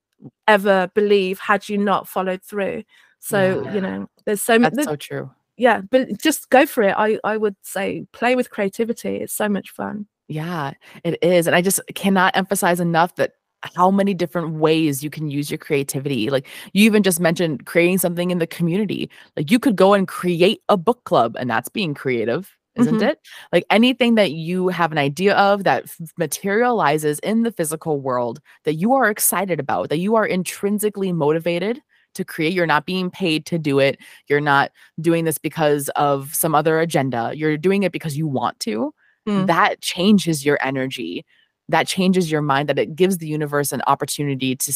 [0.48, 2.84] ever believe had you not followed through
[3.26, 3.74] so yeah.
[3.74, 7.20] you know there's so much That's so true yeah but just go for it i
[7.24, 11.62] i would say play with creativity it's so much fun yeah it is and i
[11.62, 13.34] just cannot emphasize enough that
[13.76, 17.98] how many different ways you can use your creativity like you even just mentioned creating
[17.98, 21.70] something in the community like you could go and create a book club and that's
[21.70, 23.04] being creative isn't mm-hmm.
[23.04, 23.20] it?
[23.54, 28.42] Like anything that you have an idea of that f- materializes in the physical world
[28.66, 31.82] that you are excited about, that you are intrinsically motivated
[32.16, 32.54] to create.
[32.54, 34.00] You're not being paid to do it.
[34.28, 37.32] You're not doing this because of some other agenda.
[37.34, 38.94] You're doing it because you want to.
[39.28, 39.48] Mm.
[39.48, 41.26] That changes your energy.
[41.70, 42.70] That changes your mind.
[42.70, 44.74] That it gives the universe an opportunity to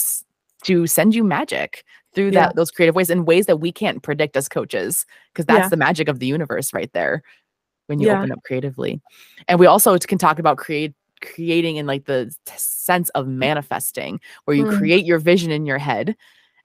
[0.64, 4.36] to send you magic through that those creative ways in ways that we can't predict
[4.36, 5.70] as coaches because that's yeah.
[5.70, 7.24] the magic of the universe right there
[7.88, 8.20] when you yeah.
[8.20, 9.02] open up creatively.
[9.48, 14.56] And we also can talk about create creating in like the sense of manifesting where
[14.56, 14.78] you mm.
[14.78, 16.16] create your vision in your head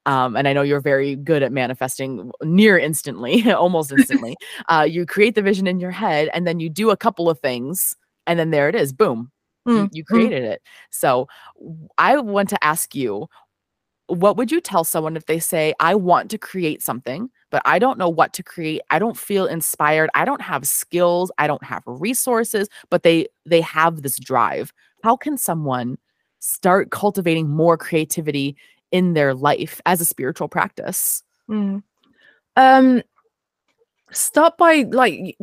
[0.06, 4.36] um, and I know you're very good at manifesting near instantly, almost instantly.
[4.68, 7.38] uh, you create the vision in your head, and then you do a couple of
[7.40, 7.96] things,
[8.26, 9.30] and then there it is, boom,
[9.66, 9.84] Mm.
[9.84, 10.52] You, you, created mm.
[10.52, 10.62] it.
[10.90, 11.26] So
[11.96, 13.28] I want to ask you
[14.08, 17.78] what would you tell someone if they say, I want to create something, but I
[17.78, 18.82] don't know what to create.
[18.90, 20.10] I don't feel inspired.
[20.14, 21.32] I don't have skills.
[21.38, 24.72] I don't have resources, but they they have this drive.
[25.02, 25.96] How can someone
[26.40, 28.56] start cultivating more creativity
[28.94, 31.24] in their life as a spiritual practice?
[31.50, 31.82] Mm.
[32.56, 33.02] Um
[34.12, 35.36] start by like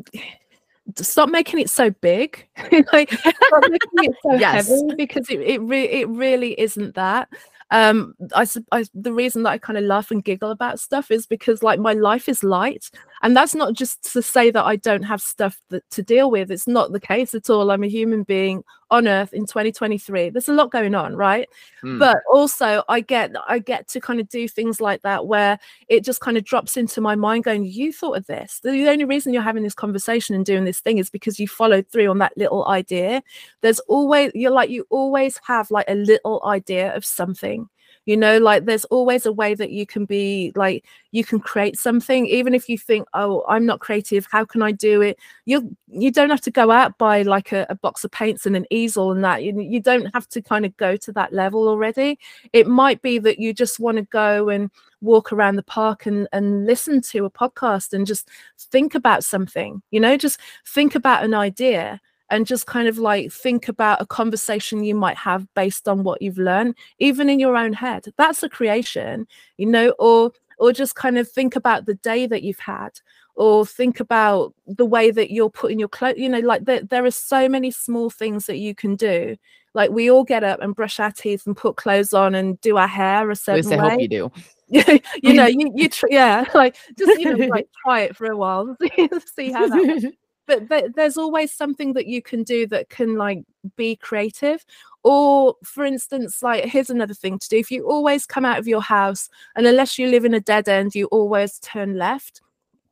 [0.96, 2.48] stop making it so big
[2.94, 4.68] like stop making it so yes.
[4.68, 7.28] heavy because it, it, re- it really isn't that
[7.72, 11.26] um I, I the reason that i kind of laugh and giggle about stuff is
[11.26, 12.90] because like my life is light
[13.22, 16.52] and that's not just to say that i don't have stuff that, to deal with
[16.52, 17.72] it's not the case at all.
[17.72, 21.48] I'm a human being on earth in 2023 there's a lot going on right?
[21.84, 22.00] Mm.
[22.00, 25.58] but also i get i get to kind of do things like that where
[25.88, 28.60] it just kind of drops into my mind going you thought of this.
[28.64, 31.88] The only reason you're having this conversation and doing this thing is because you followed
[31.90, 33.24] through on that little idea.
[33.62, 37.70] There's always you're like you always have like a little idea of something
[38.06, 41.78] you know like there's always a way that you can be like you can create
[41.78, 45.20] something even if you think oh i'm not creative how can i do it?
[45.46, 48.56] You you don't have to go out buy like a, a box of paints and
[48.56, 51.68] an easel and that you, you don't have to kind of go to that level
[51.68, 52.18] already.
[52.54, 54.72] It might be that you just want to go and
[55.02, 58.30] walk around the park and and listen to a podcast and just
[58.60, 62.00] think about something you know just think about an idea
[62.32, 66.22] and just kind of like think about a conversation you might have based on what
[66.22, 68.06] you've learned even in your own head.
[68.18, 69.28] That's a creation
[69.58, 72.92] you know or or just kind of think about the day that you've had
[73.36, 77.06] or think about the way that you're putting your clothes you know like there, there
[77.06, 79.36] are so many small things that you can do.
[79.74, 82.76] Like we all get up and brush our teeth and put clothes on and do
[82.78, 83.90] our hair a certain I way.
[83.92, 84.32] hope you do.
[85.22, 88.38] You know you, you tr- yeah like just you know like try it for a
[88.38, 88.78] while
[89.36, 90.14] see how that
[90.52, 93.44] but, but there's always something that you can do that can like
[93.76, 94.66] be creative.
[95.04, 97.58] Or for instance like here's another thing to do.
[97.58, 100.70] If you always come out of your house and unless you live in a dead
[100.70, 102.42] end you always turn left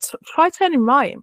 [0.01, 1.17] t- try turning right.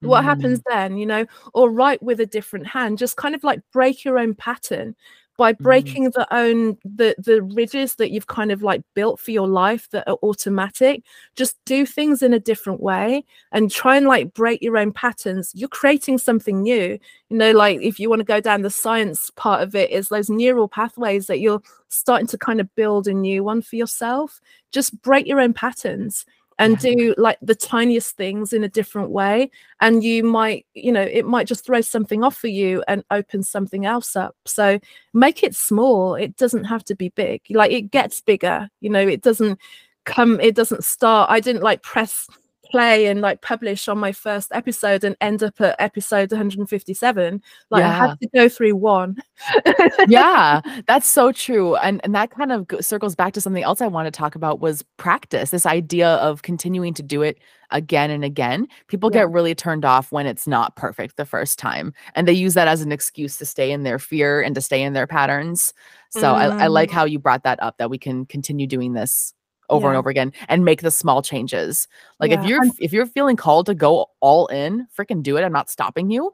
[0.00, 0.24] What mm.
[0.24, 1.26] happens then you know?
[1.54, 2.98] Or write with a different hand.
[2.98, 4.96] Just kind of like break your own pattern
[5.38, 5.58] by mm.
[5.60, 9.88] breaking the own the the ridges that you've kind of like built for your life
[9.90, 11.02] that are automatic
[11.36, 15.52] just do things in a different way and try and like break your own patterns.
[15.54, 16.98] You're creating something new.
[17.30, 20.08] You know like if you want to go down the science part of it is
[20.08, 24.40] those neural pathways that you're starting to kind of build a new one for yourself.
[24.72, 26.26] Just break your own patterns
[26.58, 26.94] and yeah.
[26.94, 29.50] do like the tiniest things in a different way
[29.80, 33.42] and you might you know it might just throw something off for you and open
[33.42, 34.78] something else up so
[35.14, 39.06] make it small it doesn't have to be big like it gets bigger you know
[39.06, 39.58] it doesn't
[40.04, 42.28] come it doesn't start i didn't like press
[42.70, 47.80] play and like publish on my first episode and end up at episode 157 like
[47.80, 47.88] yeah.
[47.88, 49.16] i had to go through one
[50.08, 53.86] yeah that's so true and and that kind of circles back to something else i
[53.86, 57.38] want to talk about was practice this idea of continuing to do it
[57.70, 59.20] again and again people yeah.
[59.20, 62.68] get really turned off when it's not perfect the first time and they use that
[62.68, 65.72] as an excuse to stay in their fear and to stay in their patterns
[66.10, 66.36] so mm.
[66.36, 66.94] I, I like mm.
[66.94, 69.34] how you brought that up that we can continue doing this
[69.70, 69.90] over yeah.
[69.90, 71.88] and over again and make the small changes.
[72.20, 72.42] Like yeah.
[72.42, 75.42] if you're if you're feeling called to go all in, freaking do it.
[75.42, 76.32] I'm not stopping you,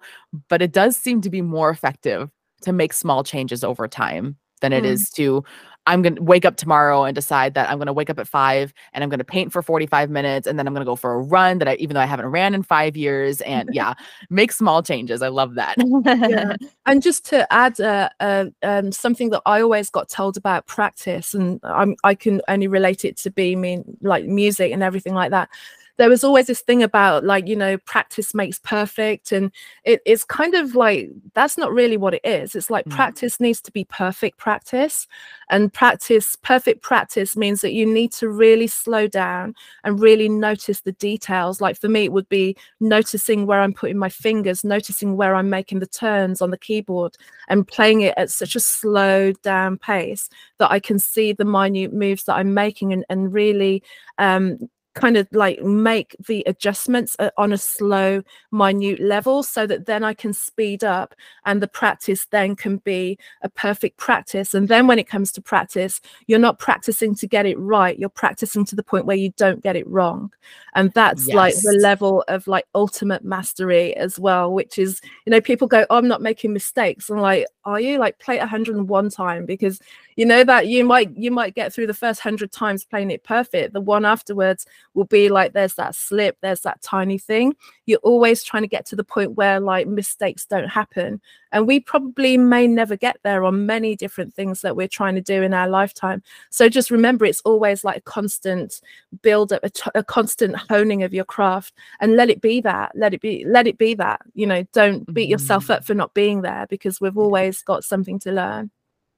[0.49, 2.31] but it does seem to be more effective
[2.63, 4.89] to make small changes over time than it mm.
[4.89, 5.45] is to
[5.87, 8.27] I'm going to wake up tomorrow and decide that I'm going to wake up at
[8.27, 10.97] five and I'm going to paint for 45 minutes and then I'm going to go
[10.97, 13.41] for a run that I, even though I haven't ran in five years.
[13.43, 13.95] And yeah,
[14.31, 15.23] make small changes.
[15.23, 15.77] I love that.
[16.05, 16.57] yeah.
[16.87, 21.33] And just to add uh, uh, um, something that I always got told about practice,
[21.33, 25.49] and I'm, I can only relate it to being like music and everything like that
[25.97, 29.53] there was always this thing about like you know practice makes perfect and
[29.85, 32.91] it, it's kind of like that's not really what it is it's like mm.
[32.91, 35.07] practice needs to be perfect practice
[35.51, 40.81] and practice perfect practice means that you need to really slow down and really notice
[40.81, 45.17] the details like for me it would be noticing where i'm putting my fingers noticing
[45.17, 47.17] where i'm making the turns on the keyboard
[47.49, 50.29] and playing it at such a slow down pace
[50.59, 53.83] that i can see the minute moves that i'm making and, and really
[54.19, 54.59] um,
[54.95, 58.23] kind of like make the adjustments uh, on a slow
[58.53, 61.15] minute level so that then i can speed up
[61.45, 64.55] and the practice then can be a perfect practice.
[64.55, 68.09] And then when it comes to practice you're not practicing to get it right you're
[68.09, 70.33] practicing to the point where you don't get it wrong.
[70.75, 71.37] And that's yes.
[71.37, 75.87] like the level of like ultimate mastery as well which is you know people go
[75.91, 77.11] oh, i'm not making mistakes.
[77.11, 77.99] I'm like are you?
[77.99, 79.81] Like play it 101 time because
[80.17, 83.25] you know that you might you might get through the first 100 times playing it
[83.25, 83.73] perfect.
[83.73, 87.57] The one afterwards will be like there's that slip there's that tiny thing.
[87.87, 91.21] You're always trying to get to the point where like mistakes don't happen
[91.55, 95.23] and we probably may never get there on many different things that we're trying to
[95.23, 96.23] do in our lifetime.
[96.51, 98.83] So just remember it's always like a constant
[99.23, 101.73] build up a, t- a constant honing of your craft.
[102.01, 105.13] And let it be that let it be let it be that you know don't
[105.15, 105.87] beat yourself up Mhm.
[105.87, 108.71] for not being there because we've always got something to learn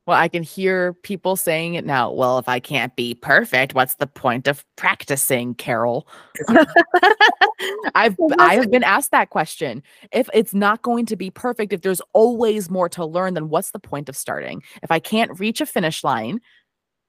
[0.07, 2.13] Well, I can hear people saying it now.
[2.13, 6.07] Well, if I can't be perfect, what's the point of practicing, Carol?
[7.97, 9.83] I've I have been asked that question.
[10.13, 13.73] If it's not going to be perfect, if there's always more to learn, then what's
[13.73, 14.63] the point of starting?
[14.83, 16.41] If I can't reach a finish line,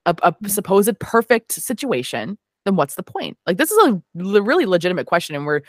[0.08, 0.50] a, a Mhm.
[0.50, 3.38] supposed perfect situation, then what's the point?
[3.46, 5.62] Like this is a really legitimate question, and we're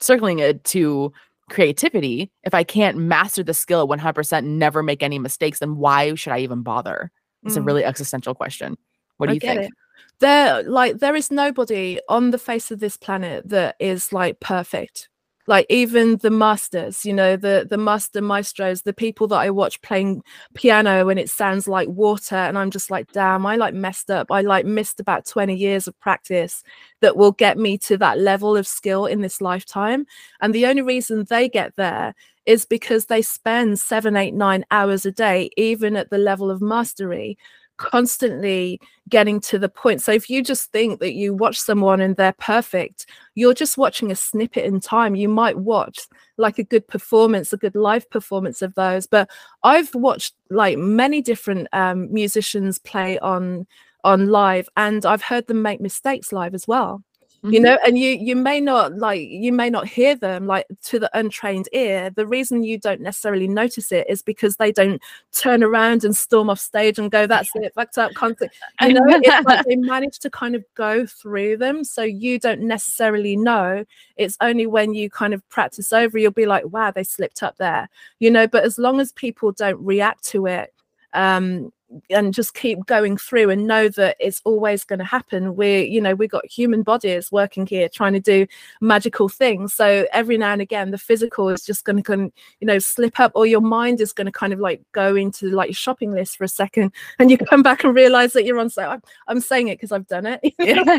[0.00, 1.12] circling it to
[1.50, 2.30] creativity.
[2.44, 6.32] If I can't master the skill at 100%, never make any mistakes, then why should
[6.32, 7.10] I even bother?
[7.44, 7.66] It's a Mm.
[7.66, 8.76] really existential question.
[9.18, 9.60] What do I you think?
[9.62, 9.70] it.
[10.18, 15.08] There, like, there is nobody on the face of this planet that is like perfect.
[15.48, 19.80] Like even the masters, you know, the the master maestros, the people that I watch
[19.82, 20.22] playing
[20.54, 24.28] piano and it sounds like water, and I'm just like, damn, I like messed up.
[24.30, 26.64] I like missed about 20 years of practice
[27.00, 30.06] that will get me to that level of skill in this lifetime.
[30.40, 35.04] And the only reason they get there is because they spend seven, eight, nine hours
[35.06, 37.36] a day, even at the level of mastery,
[37.76, 40.02] constantly getting to the point.
[40.02, 44.10] So if you just think that you watch someone and they're perfect, you're just watching
[44.10, 45.14] a snippet in time.
[45.14, 46.00] You might watch
[46.36, 49.06] like a good performance, a good live performance of those.
[49.06, 49.30] But
[49.62, 53.66] I've watched like many different um, musicians play on
[54.04, 57.02] on live and I've heard them make mistakes live as well
[57.42, 57.62] you Mhm.
[57.62, 61.10] know and you you may not like you may not hear them like to the
[61.18, 62.10] untrained ear.
[62.10, 65.00] The reason you don't necessarily notice it is because they don't
[65.32, 69.02] turn around and storm off stage and go that's it fucked up content you know
[69.08, 73.84] it's like they manage to kind of go through them so you don't necessarily know.
[74.16, 77.56] It's only when you kind of practice over you'll be like wow they slipped up
[77.58, 77.88] there.
[78.18, 80.72] You know but as long as people don't react to it
[81.16, 81.72] um
[82.10, 86.00] and just keep going through and know that it's always going to happen we're you
[86.00, 88.44] know we've got human bodies working here trying to do
[88.80, 92.80] magical things so every now and again the physical is just going to you know
[92.80, 95.74] slip up or your mind is going to kind of like go into like your
[95.74, 98.82] shopping list for a second and you come back and realize that you're on so
[98.82, 100.98] i'm, I'm saying it because i've done it you know what I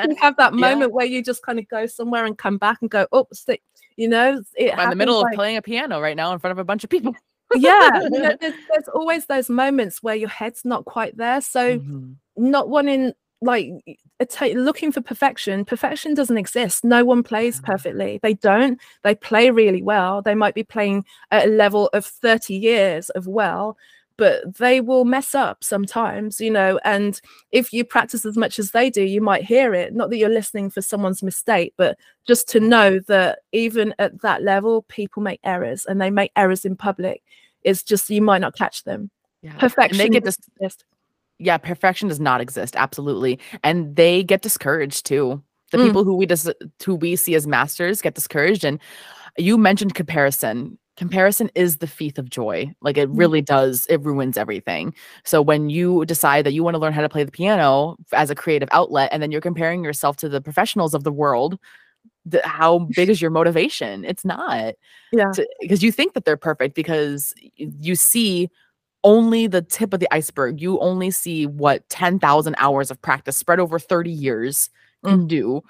[0.00, 0.10] mean?
[0.10, 0.60] you have that Yeah.
[0.60, 3.62] moment where you just kind of go somewhere and come back and go oh stick
[3.96, 6.38] you know it I'm in the middle happens, of playing a piano right now in
[6.38, 7.14] front of a bunch of people.
[7.56, 11.78] Yeah you know, there's, there's always those moments where your head's not quite there so
[11.78, 12.16] Mhm.
[12.36, 13.70] not wanting like
[14.20, 17.72] atta- looking for perfection perfection doesn't exist no one plays Yeah.
[17.72, 22.06] perfectly they don't they play really well they might be playing at a level of
[22.06, 23.76] 30 years of well
[24.16, 27.20] but they will mess up sometimes you know and
[27.52, 30.28] if you practice as much as they do you might hear it not that you're
[30.28, 35.40] listening for someone's mistake but just to know that even at that level people make
[35.44, 37.22] errors and they make errors in public
[37.62, 39.10] it's just you might not catch them
[39.42, 39.56] Yeah.
[39.58, 40.84] perfection And they get exist.
[41.38, 42.76] yeah, perfection does not exist.
[42.76, 43.38] Absolutely.
[43.64, 45.42] And they get discouraged too.
[45.72, 45.86] The Mm.
[45.86, 46.52] people who we dis-
[46.84, 48.64] who we see as masters get discouraged.
[48.64, 48.78] And
[49.36, 50.78] you mentioned comparison.
[50.96, 52.72] Comparison is the thief of joy.
[52.80, 53.18] Like it Mm.
[53.18, 53.86] really does.
[53.86, 54.94] It ruins everything.
[55.24, 58.30] So when you decide that you want to learn how to play the piano as
[58.30, 61.58] a creative outlet, and then you're comparing yourself to the professionals of the world,
[62.24, 64.04] the, how big is your motivation?
[64.04, 64.74] It's not
[65.12, 65.30] yeah
[65.60, 68.48] because you think that they're perfect because you see
[69.04, 70.60] only the tip of the iceberg.
[70.60, 74.70] You only see what 10,000 hours of practice spread over 30 years
[75.04, 75.60] can do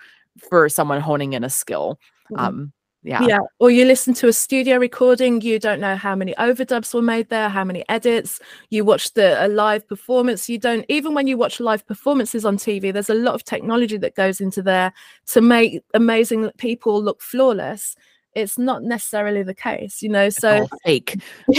[0.48, 1.98] for someone honing in a skill.
[2.30, 2.38] Mm.
[2.38, 2.72] Um,
[3.04, 3.22] yeah.
[3.26, 3.38] Yeah.
[3.58, 7.28] Or you listen to a studio recording, you don't know how many overdubs were made
[7.28, 8.40] there, how many edits.
[8.70, 10.48] You watch the a live performance.
[10.48, 13.98] You don't even when you watch live performances on TV, there's a lot of technology
[13.98, 14.92] that goes into there
[15.26, 17.94] to make amazing people look flawless.
[18.34, 20.28] It's not necessarily the case, you know.
[20.30, 21.16] So fake.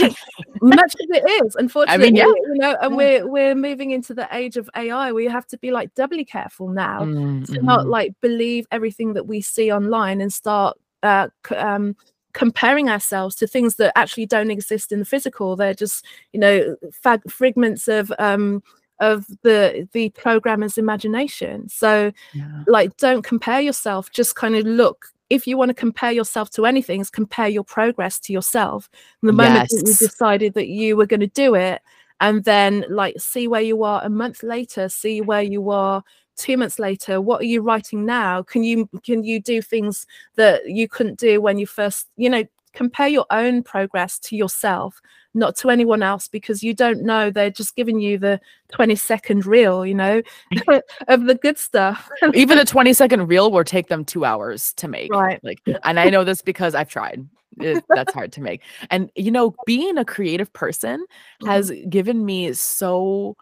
[0.60, 2.26] much as it is unfortunately I mean, yeah.
[2.26, 5.70] you know and we're we're moving into the age of ai we have to be
[5.70, 7.90] like doubly careful now Mm, to not mhm.
[7.90, 11.96] like believe everything that we see online and start uh, um,
[12.32, 15.56] comparing ourselves to things that actually don't exist in the physical.
[15.56, 18.62] They're just, you know, fag- fragments of um,
[19.00, 21.68] of the the programmer's imagination.
[21.68, 22.44] So, Yeah.
[22.66, 24.10] like, don't compare yourself.
[24.10, 25.06] Just kind of look.
[25.28, 28.88] If you want to compare yourself to anything, is compare your progress to yourself.
[29.22, 31.82] And the moment that you decided that you were going to do it,
[32.20, 36.02] and then like see where you are a month later, see where you are
[36.36, 40.06] two months later what are you writing now can you can you do things
[40.36, 45.00] that you couldn't do when you first you know compare your own progress to yourself
[45.32, 48.38] not to anyone else because you don't know they're just giving you the
[48.72, 50.20] 20 second reel you know
[51.08, 54.88] of the good stuff Even a 20 second reel will take them two hours to
[54.88, 55.12] make.
[55.12, 55.42] Right.
[55.42, 57.26] Like, and I know this because I've tried.
[57.60, 58.62] it, that's hard to make.
[58.90, 61.04] And you know, being a creative person
[61.46, 63.36] has given me so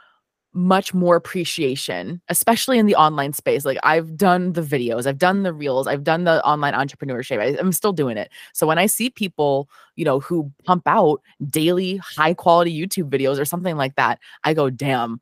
[0.55, 3.64] much more appreciation, especially in the online space.
[3.64, 7.40] Like I've done the videos, I've done the reels, I've done the online entrepreneurship.
[7.40, 8.30] I, I'm still doing it.
[8.52, 13.38] So when I see people, you know, who pump out daily high quality YouTube videos
[13.40, 15.20] or something like that, I go, damn,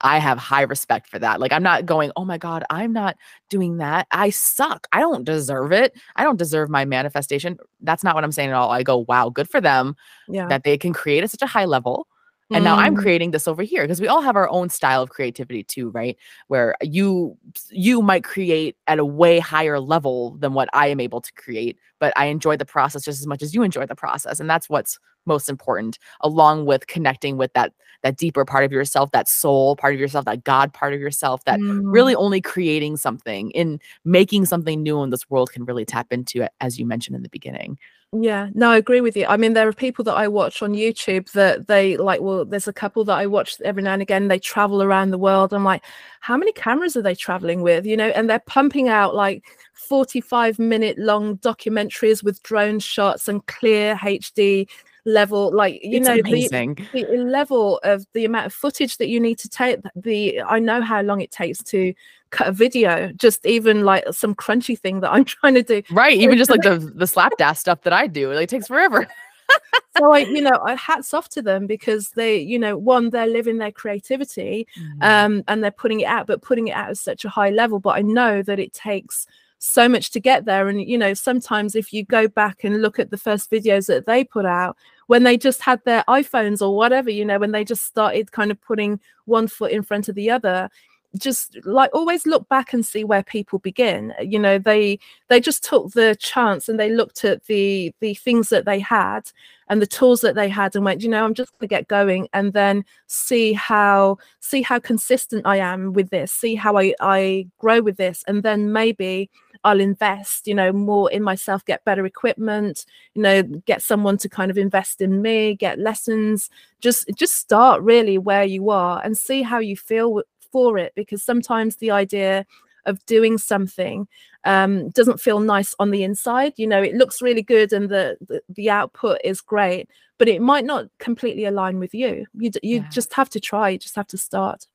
[0.00, 1.38] I have high respect for that.
[1.38, 3.16] Like I'm not going, oh my God, I'm not
[3.50, 4.08] doing that.
[4.10, 4.88] I suck.
[4.92, 5.96] I don't deserve it.
[6.16, 7.56] I don't deserve my manifestation.
[7.80, 8.70] That's not what I'm saying at all.
[8.72, 9.94] I go, wow, good for them
[10.28, 10.48] Yeah.
[10.48, 12.08] that they can create at such a high level.
[12.54, 12.96] And now I'm Mm.
[12.96, 16.16] creating this over here because we all have our own style of creativity too, right?
[16.48, 17.36] Where you
[17.70, 21.78] you might create at a way higher level than what I am able to create,
[22.00, 24.68] but I enjoy the process just as much as you enjoy the process, and that's
[24.68, 27.72] what's most important along with connecting with that
[28.02, 31.44] that deeper part of yourself, that soul part of yourself, that God part of yourself
[31.44, 31.92] that Mm.
[31.92, 36.42] really only creating something in making something new in this world can really tap into
[36.42, 37.78] it as you mentioned in the beginning.
[38.14, 39.24] Yeah, no, I agree with you.
[39.26, 42.68] I mean, there are people that I watch on YouTube that they like, well, there's
[42.68, 44.28] a couple that I watch every now and again.
[44.28, 45.54] They travel around the world.
[45.54, 45.82] I'm like,
[46.20, 47.86] how many cameras are they traveling with?
[47.86, 53.44] You know, and they're pumping out like 45 minute long documentaries with drone shots and
[53.46, 54.68] clear HD
[55.04, 55.54] level.
[55.54, 59.38] Like, you it's know, the, the level of the amount of footage that you need
[59.38, 61.92] to take the i know how long it takes to
[62.30, 66.16] cut a video just even like some crunchy thing that i'm trying to do Right.
[66.16, 68.32] Even just like the the slapdash stuff that I do.
[68.32, 69.06] Like it takes forever.
[69.98, 73.26] so i you know i hats off to them because they you know one they're
[73.26, 74.66] living their creativity
[75.02, 77.78] um and they're putting it out but putting it out at such a high level
[77.78, 79.26] but i know that it takes
[79.62, 80.68] so much to get there.
[80.68, 84.06] And you know sometimes if you go back and look at the first videos that
[84.06, 87.64] they put out when they just had their iPhones or whatever you know when they
[87.64, 90.68] just started kind of putting one foot in front of the other
[91.16, 94.12] just like always look back and see where people begin.
[94.20, 94.98] You know they
[95.28, 99.30] they just took the chance and they looked at the the things that they had
[99.68, 101.88] and the tools that they had and went you know i'm just going to get
[101.88, 106.92] going and then see how see how consistent i am with this see how i
[107.00, 108.24] i grow with this.
[108.26, 109.30] And then maybe
[109.64, 112.84] i'll invest you know more in myself get better equipment
[113.14, 116.50] you know get someone to kind of invest in me get lessons.
[116.80, 121.22] Just just start really where you are and see how you feel for it because
[121.22, 122.44] sometimes the idea
[122.86, 124.08] of doing something
[124.44, 126.52] um, doesn't feel nice on the inside.
[126.56, 129.88] You know it looks really good and the, the the output is great
[130.18, 132.26] but it might not completely align with you.
[132.34, 132.88] You, d- you Yeah.
[132.90, 134.66] just have to try you just have to start.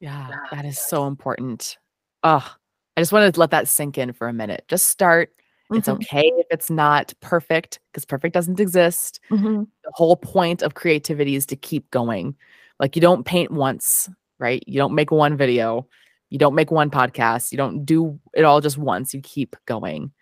[0.00, 1.78] Yeah, that is so important.
[2.22, 2.54] Oh,
[2.96, 4.64] I just wanted to let that sink in for a minute.
[4.68, 5.30] Just start.
[5.74, 9.20] It's Mhm, okay if it's not perfect because perfect doesn't exist.
[9.30, 9.66] mhm.
[9.84, 12.36] The whole point of creativity is to keep going.
[12.78, 14.62] Like you don't paint once, right?
[14.66, 15.88] You don't make one video,
[16.30, 19.12] you don't make one podcast, you don't do it all just once.
[19.14, 20.12] You keep going.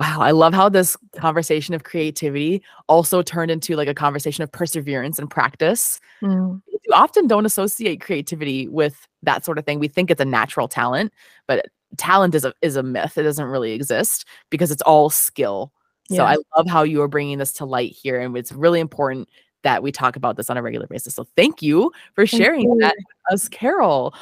[0.00, 4.52] Wow, I love how this conversation of creativity also turned into like a conversation of
[4.52, 9.78] perseverance and practice Mm, you often don't associate creativity with that sort of thing.
[9.78, 11.12] We think it's a natural talent,
[11.46, 13.16] but talent is a is a myth.
[13.18, 15.72] It doesn't really exist because it's all skill.
[16.10, 16.24] So Yeah.
[16.24, 19.28] I love how you are bringing this to light here, and it's really important
[19.62, 21.14] that we talk about this on a regular basis.
[21.14, 22.76] So thank you for sharing you.
[22.80, 24.14] that with us, Carol.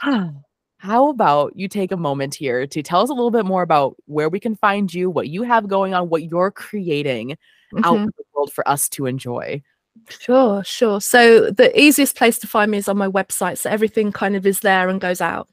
[0.78, 3.96] How about you take a moment here to tell us a little bit more about
[4.04, 7.32] where we can find you, what you have going on, what you're creating
[7.82, 8.04] out Mhm.
[8.04, 9.62] in the world for us to enjoy.
[10.08, 11.00] Sure, sure.
[11.00, 13.58] So the easiest place to find me is on my website.
[13.58, 15.48] So everything kind of is there and goes out.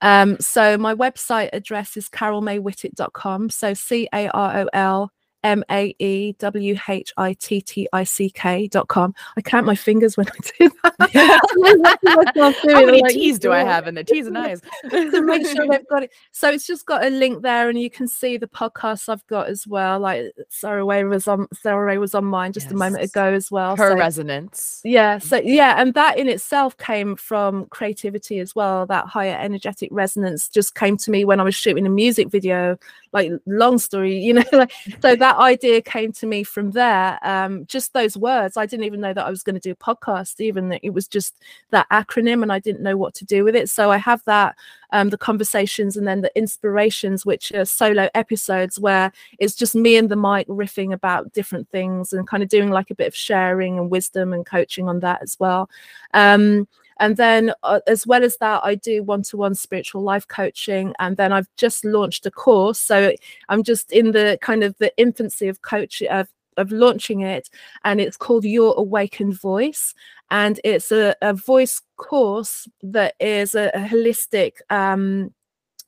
[0.00, 3.50] Um, so my website address is carolmaewhittick.com.
[3.50, 5.12] So C A R O L
[5.44, 9.14] M A E W H I T T I C K dot com.
[9.36, 12.58] I count my fingers when I do that.
[12.70, 14.60] How many like, T's do I have in the T's and I's?
[14.90, 16.12] to make sure they've got it.
[16.32, 19.48] So it's just got a link there, and you can see the podcasts I've got
[19.48, 19.98] as well.
[20.00, 23.50] Like Sara Rae was on Sara Rae was on mine just a moment ago as
[23.50, 23.76] well.
[23.76, 24.80] Her so- resonance.
[24.84, 29.88] yeah so yeah and that in itself came from creativity as well that higher energetic
[29.92, 32.76] resonance just came to me when i was shooting a music video
[33.12, 37.18] like long story you know like so that idea came to me from there.
[37.22, 39.76] Um just those words i didn't even know that i was going to do a
[39.76, 41.36] podcast even it was just
[41.70, 43.68] that acronym and i didn't know what to do with it.
[43.68, 44.56] So i have that
[44.92, 49.96] um the conversations and then the inspirations which are solo episodes where it's just me
[49.96, 53.14] and the mic riffing about different things and kind of doing like a bit of
[53.14, 55.68] sharing and wisdom and coaching on that as well.
[56.14, 56.68] Um
[57.02, 61.32] and then uh, as well as that i do one-to-one spiritual life coaching and then
[61.32, 62.78] i've just launched a course.
[62.80, 63.12] So
[63.48, 67.48] i'm just in the kind of the infancy of coach of of launching it
[67.84, 69.94] and it's called your awakened voice.
[70.30, 75.32] And it's a, a voice course that is a, a holistic um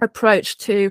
[0.00, 0.90] approach to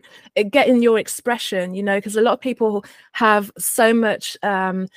[0.49, 4.87] getting your expression you know because a lot of people have so much um,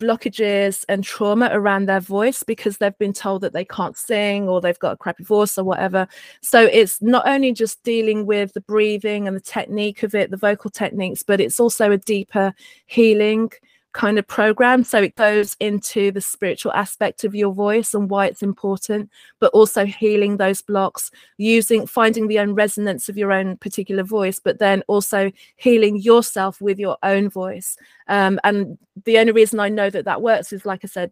[0.00, 4.60] blockages and trauma around their voice because they've been told that they can't sing or
[4.60, 6.06] they've got a crappy voice or whatever.
[6.42, 10.36] So it's not only just dealing with the breathing and the technique of it the
[10.36, 12.54] vocal techniques but it's also a deeper
[12.86, 13.50] healing
[13.94, 14.84] kind of program.
[14.84, 19.52] So it goes into the spiritual aspect of your voice and why it's important, but
[19.52, 24.58] also healing those blocks, using finding the own resonance of your own particular voice, but
[24.58, 27.76] then also healing yourself with your own voice.
[28.08, 31.10] Um, and the only reason I know that that works is, like I said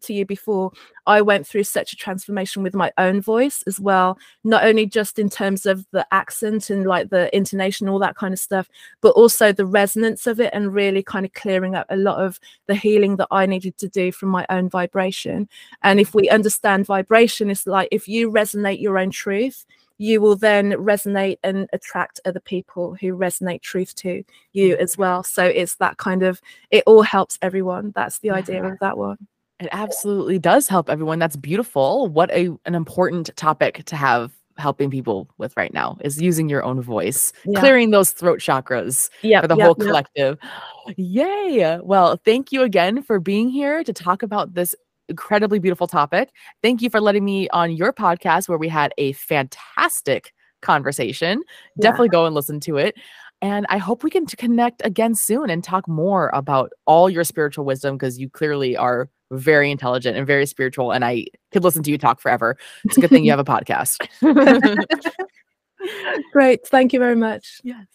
[0.00, 0.72] to you before,
[1.06, 5.18] I went through such a transformation with my own voice as well, not only just
[5.18, 8.68] in terms of the accent and like the intonation, all that kind of stuff,
[9.00, 12.38] but also the resonance of it and really kind of clearing up a lot of
[12.66, 15.48] the healing that I needed to do from my own vibration.
[15.82, 19.66] And if we understand vibration, it's like if you resonate your own truth,
[19.98, 24.82] you will then resonate and attract other people who resonate truth to you mm-hmm.
[24.82, 25.22] as well.
[25.22, 26.40] So it's that kind of,
[26.70, 27.92] it all helps everyone.
[27.94, 29.18] That's the idea of that one.
[29.60, 31.18] It absolutely does help everyone.
[31.18, 32.08] That's beautiful.
[32.08, 36.62] What a an important topic to have helping people with right now is using your
[36.62, 37.58] own voice, yeah.
[37.58, 40.38] clearing those throat chakras yep, for the yep, whole collective.
[40.86, 40.96] Yep.
[40.96, 41.78] Yay.
[41.82, 44.74] Well, thank you again for being here to talk about this
[45.08, 46.30] incredibly beautiful topic.
[46.62, 50.32] Thank you for letting me on your podcast where we had a fantastic
[50.62, 51.42] conversation.
[51.76, 51.82] Yeah.
[51.82, 52.94] Definitely go and listen to it.
[53.42, 57.64] And I hope we can connect again soon and talk more about all your spiritual
[57.64, 60.92] wisdom because you clearly are very intelligent and very spiritual.
[60.92, 62.56] And I could listen to you talk forever.
[62.84, 63.98] It's a good thing you have a podcast.
[66.32, 66.66] Great.
[66.66, 67.60] Thank you very much.
[67.62, 67.86] Yes.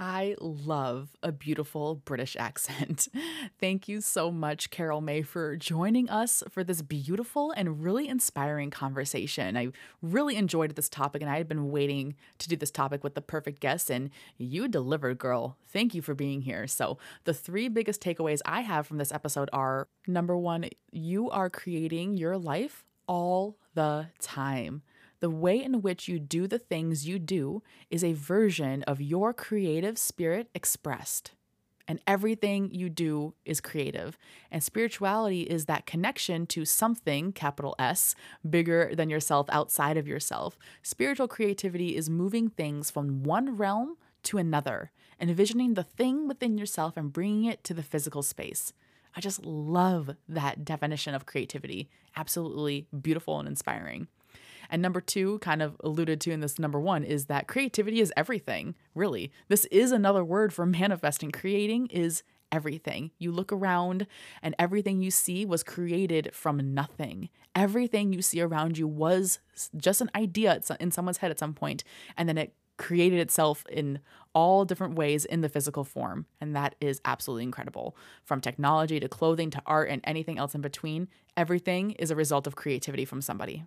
[0.00, 3.08] I love a beautiful British accent.
[3.60, 8.70] Thank you so much, Carol Mae, for joining us for this beautiful and really inspiring
[8.70, 9.56] conversation.
[9.56, 9.68] I
[10.00, 13.20] really enjoyed this topic, and I had been waiting to do this topic with the
[13.20, 15.56] perfect guest, and you delivered, girl.
[15.66, 16.68] Thank you for being here.
[16.68, 21.50] So, the three biggest takeaways I have from this episode are number one, you are
[21.50, 24.82] creating your life all the time.
[25.20, 29.34] The way in which you do the things you do is a version of your
[29.34, 31.32] creative spirit expressed.
[31.88, 34.18] And everything you do is creative.
[34.50, 38.14] And spirituality is that connection to something, capital S,
[38.48, 40.58] bigger than yourself, outside of yourself.
[40.82, 46.96] Spiritual creativity is moving things from one realm to another, envisioning the thing within yourself
[46.96, 48.74] and bringing it to the physical space.
[49.16, 51.88] I just love that definition of creativity.
[52.14, 54.08] Absolutely beautiful and inspiring.
[54.70, 58.12] And number two, kind of alluded to in this number one, is that creativity is
[58.16, 59.32] everything, really.
[59.48, 61.30] This is another word for manifesting.
[61.30, 63.10] Creating is everything.
[63.18, 64.06] You look around
[64.42, 67.28] and everything you see was created from nothing.
[67.54, 69.40] Everything you see around you was
[69.76, 71.84] just an idea in someone's head at some point,
[72.16, 73.98] and then it created itself in
[74.34, 76.26] all different ways in the physical form.
[76.40, 77.96] And that is absolutely incredible.
[78.24, 82.46] From technology to clothing to art and anything else in between, everything is a result
[82.46, 83.64] of creativity from somebody.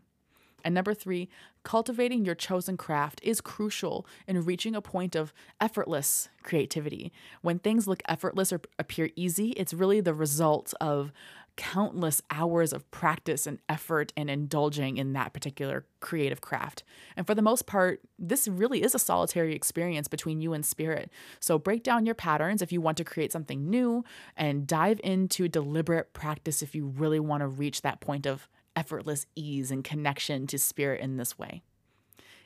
[0.64, 1.30] And number three,
[1.64, 7.12] cultivating your chosen craft is crucial in reaching a point of effortless creativity.
[7.42, 11.12] When things look effortless or appear easy, it's really the result of
[11.58, 16.84] countless hours of practice and effort and indulging in that particular creative craft.
[17.16, 21.12] And for the most part, this really is a solitary experience between you and spirit.
[21.40, 24.04] So break down your patterns if you want to create something new
[24.36, 29.26] and dive into deliberate practice if you really want to reach that point of effortless
[29.36, 31.62] ease and connection to spirit in this way.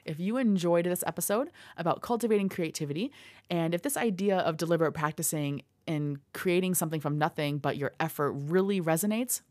[0.05, 3.11] If you enjoyed this episode about cultivating creativity,
[3.49, 8.31] and if this idea of deliberate practicing and creating something from nothing but your effort
[8.33, 9.41] really resonates,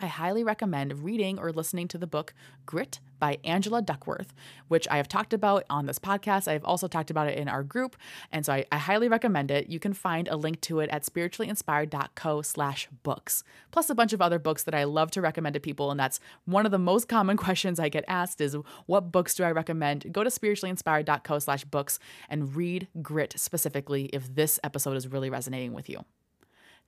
[0.00, 2.32] I highly recommend reading or listening to the book
[2.64, 4.32] Grit by Angela Duckworth,
[4.68, 6.48] which I have talked about on this podcast.
[6.48, 7.96] I've also talked about it in our group.
[8.32, 9.68] And so I, I highly recommend it.
[9.68, 14.22] You can find a link to it at spirituallyinspired.co slash books, plus a bunch of
[14.22, 15.90] other books that I love to recommend to people.
[15.90, 19.44] And that's one of the most common questions I get asked is what books do
[19.44, 20.12] I recommend?
[20.12, 21.98] Go to spirituallyinspired.co slash books
[22.28, 26.04] and read Grit specifically if this episode is really resonating with you.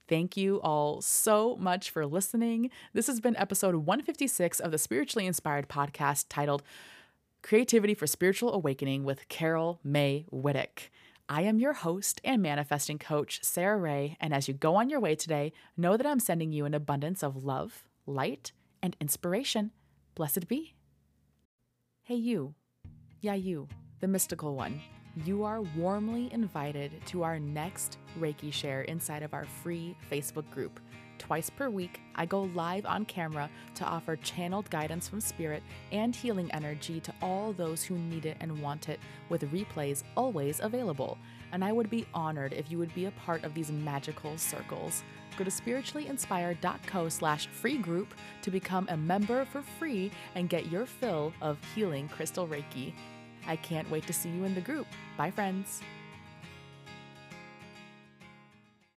[0.07, 2.69] Thank you all so much for listening.
[2.93, 6.61] This has been episode 156 of the Spiritually Inspired podcast titled
[7.41, 10.89] Creativity for Spiritual Awakening with Carol Mae Whittick.
[11.29, 14.99] I am your host and manifesting coach, Sara Rae, and as you go on your
[14.99, 18.51] way today, know that I'm sending you an abundance of love, light,
[18.81, 19.71] and inspiration.
[20.15, 20.75] Blessed be.
[22.03, 22.55] Hey, you.
[23.21, 23.69] Yeah, you,
[24.01, 24.81] the mystical one
[25.25, 30.79] you are warmly invited to our next Reiki share inside of our free Facebook group.
[31.19, 36.15] Twice per week, I go live on camera to offer channeled guidance from spirit and
[36.15, 38.99] healing energy to all those who need it and want it,
[39.29, 41.17] with replays always available.
[41.51, 45.03] And I would be honored if you would be a part of these magical circles.
[45.37, 50.85] Go to spirituallyinspired.co slash free group to become a member for free and get your
[50.85, 52.93] fill of healing crystal Reiki.
[53.47, 54.87] I can't wait to see you in the group.
[55.17, 55.81] Bye, friends.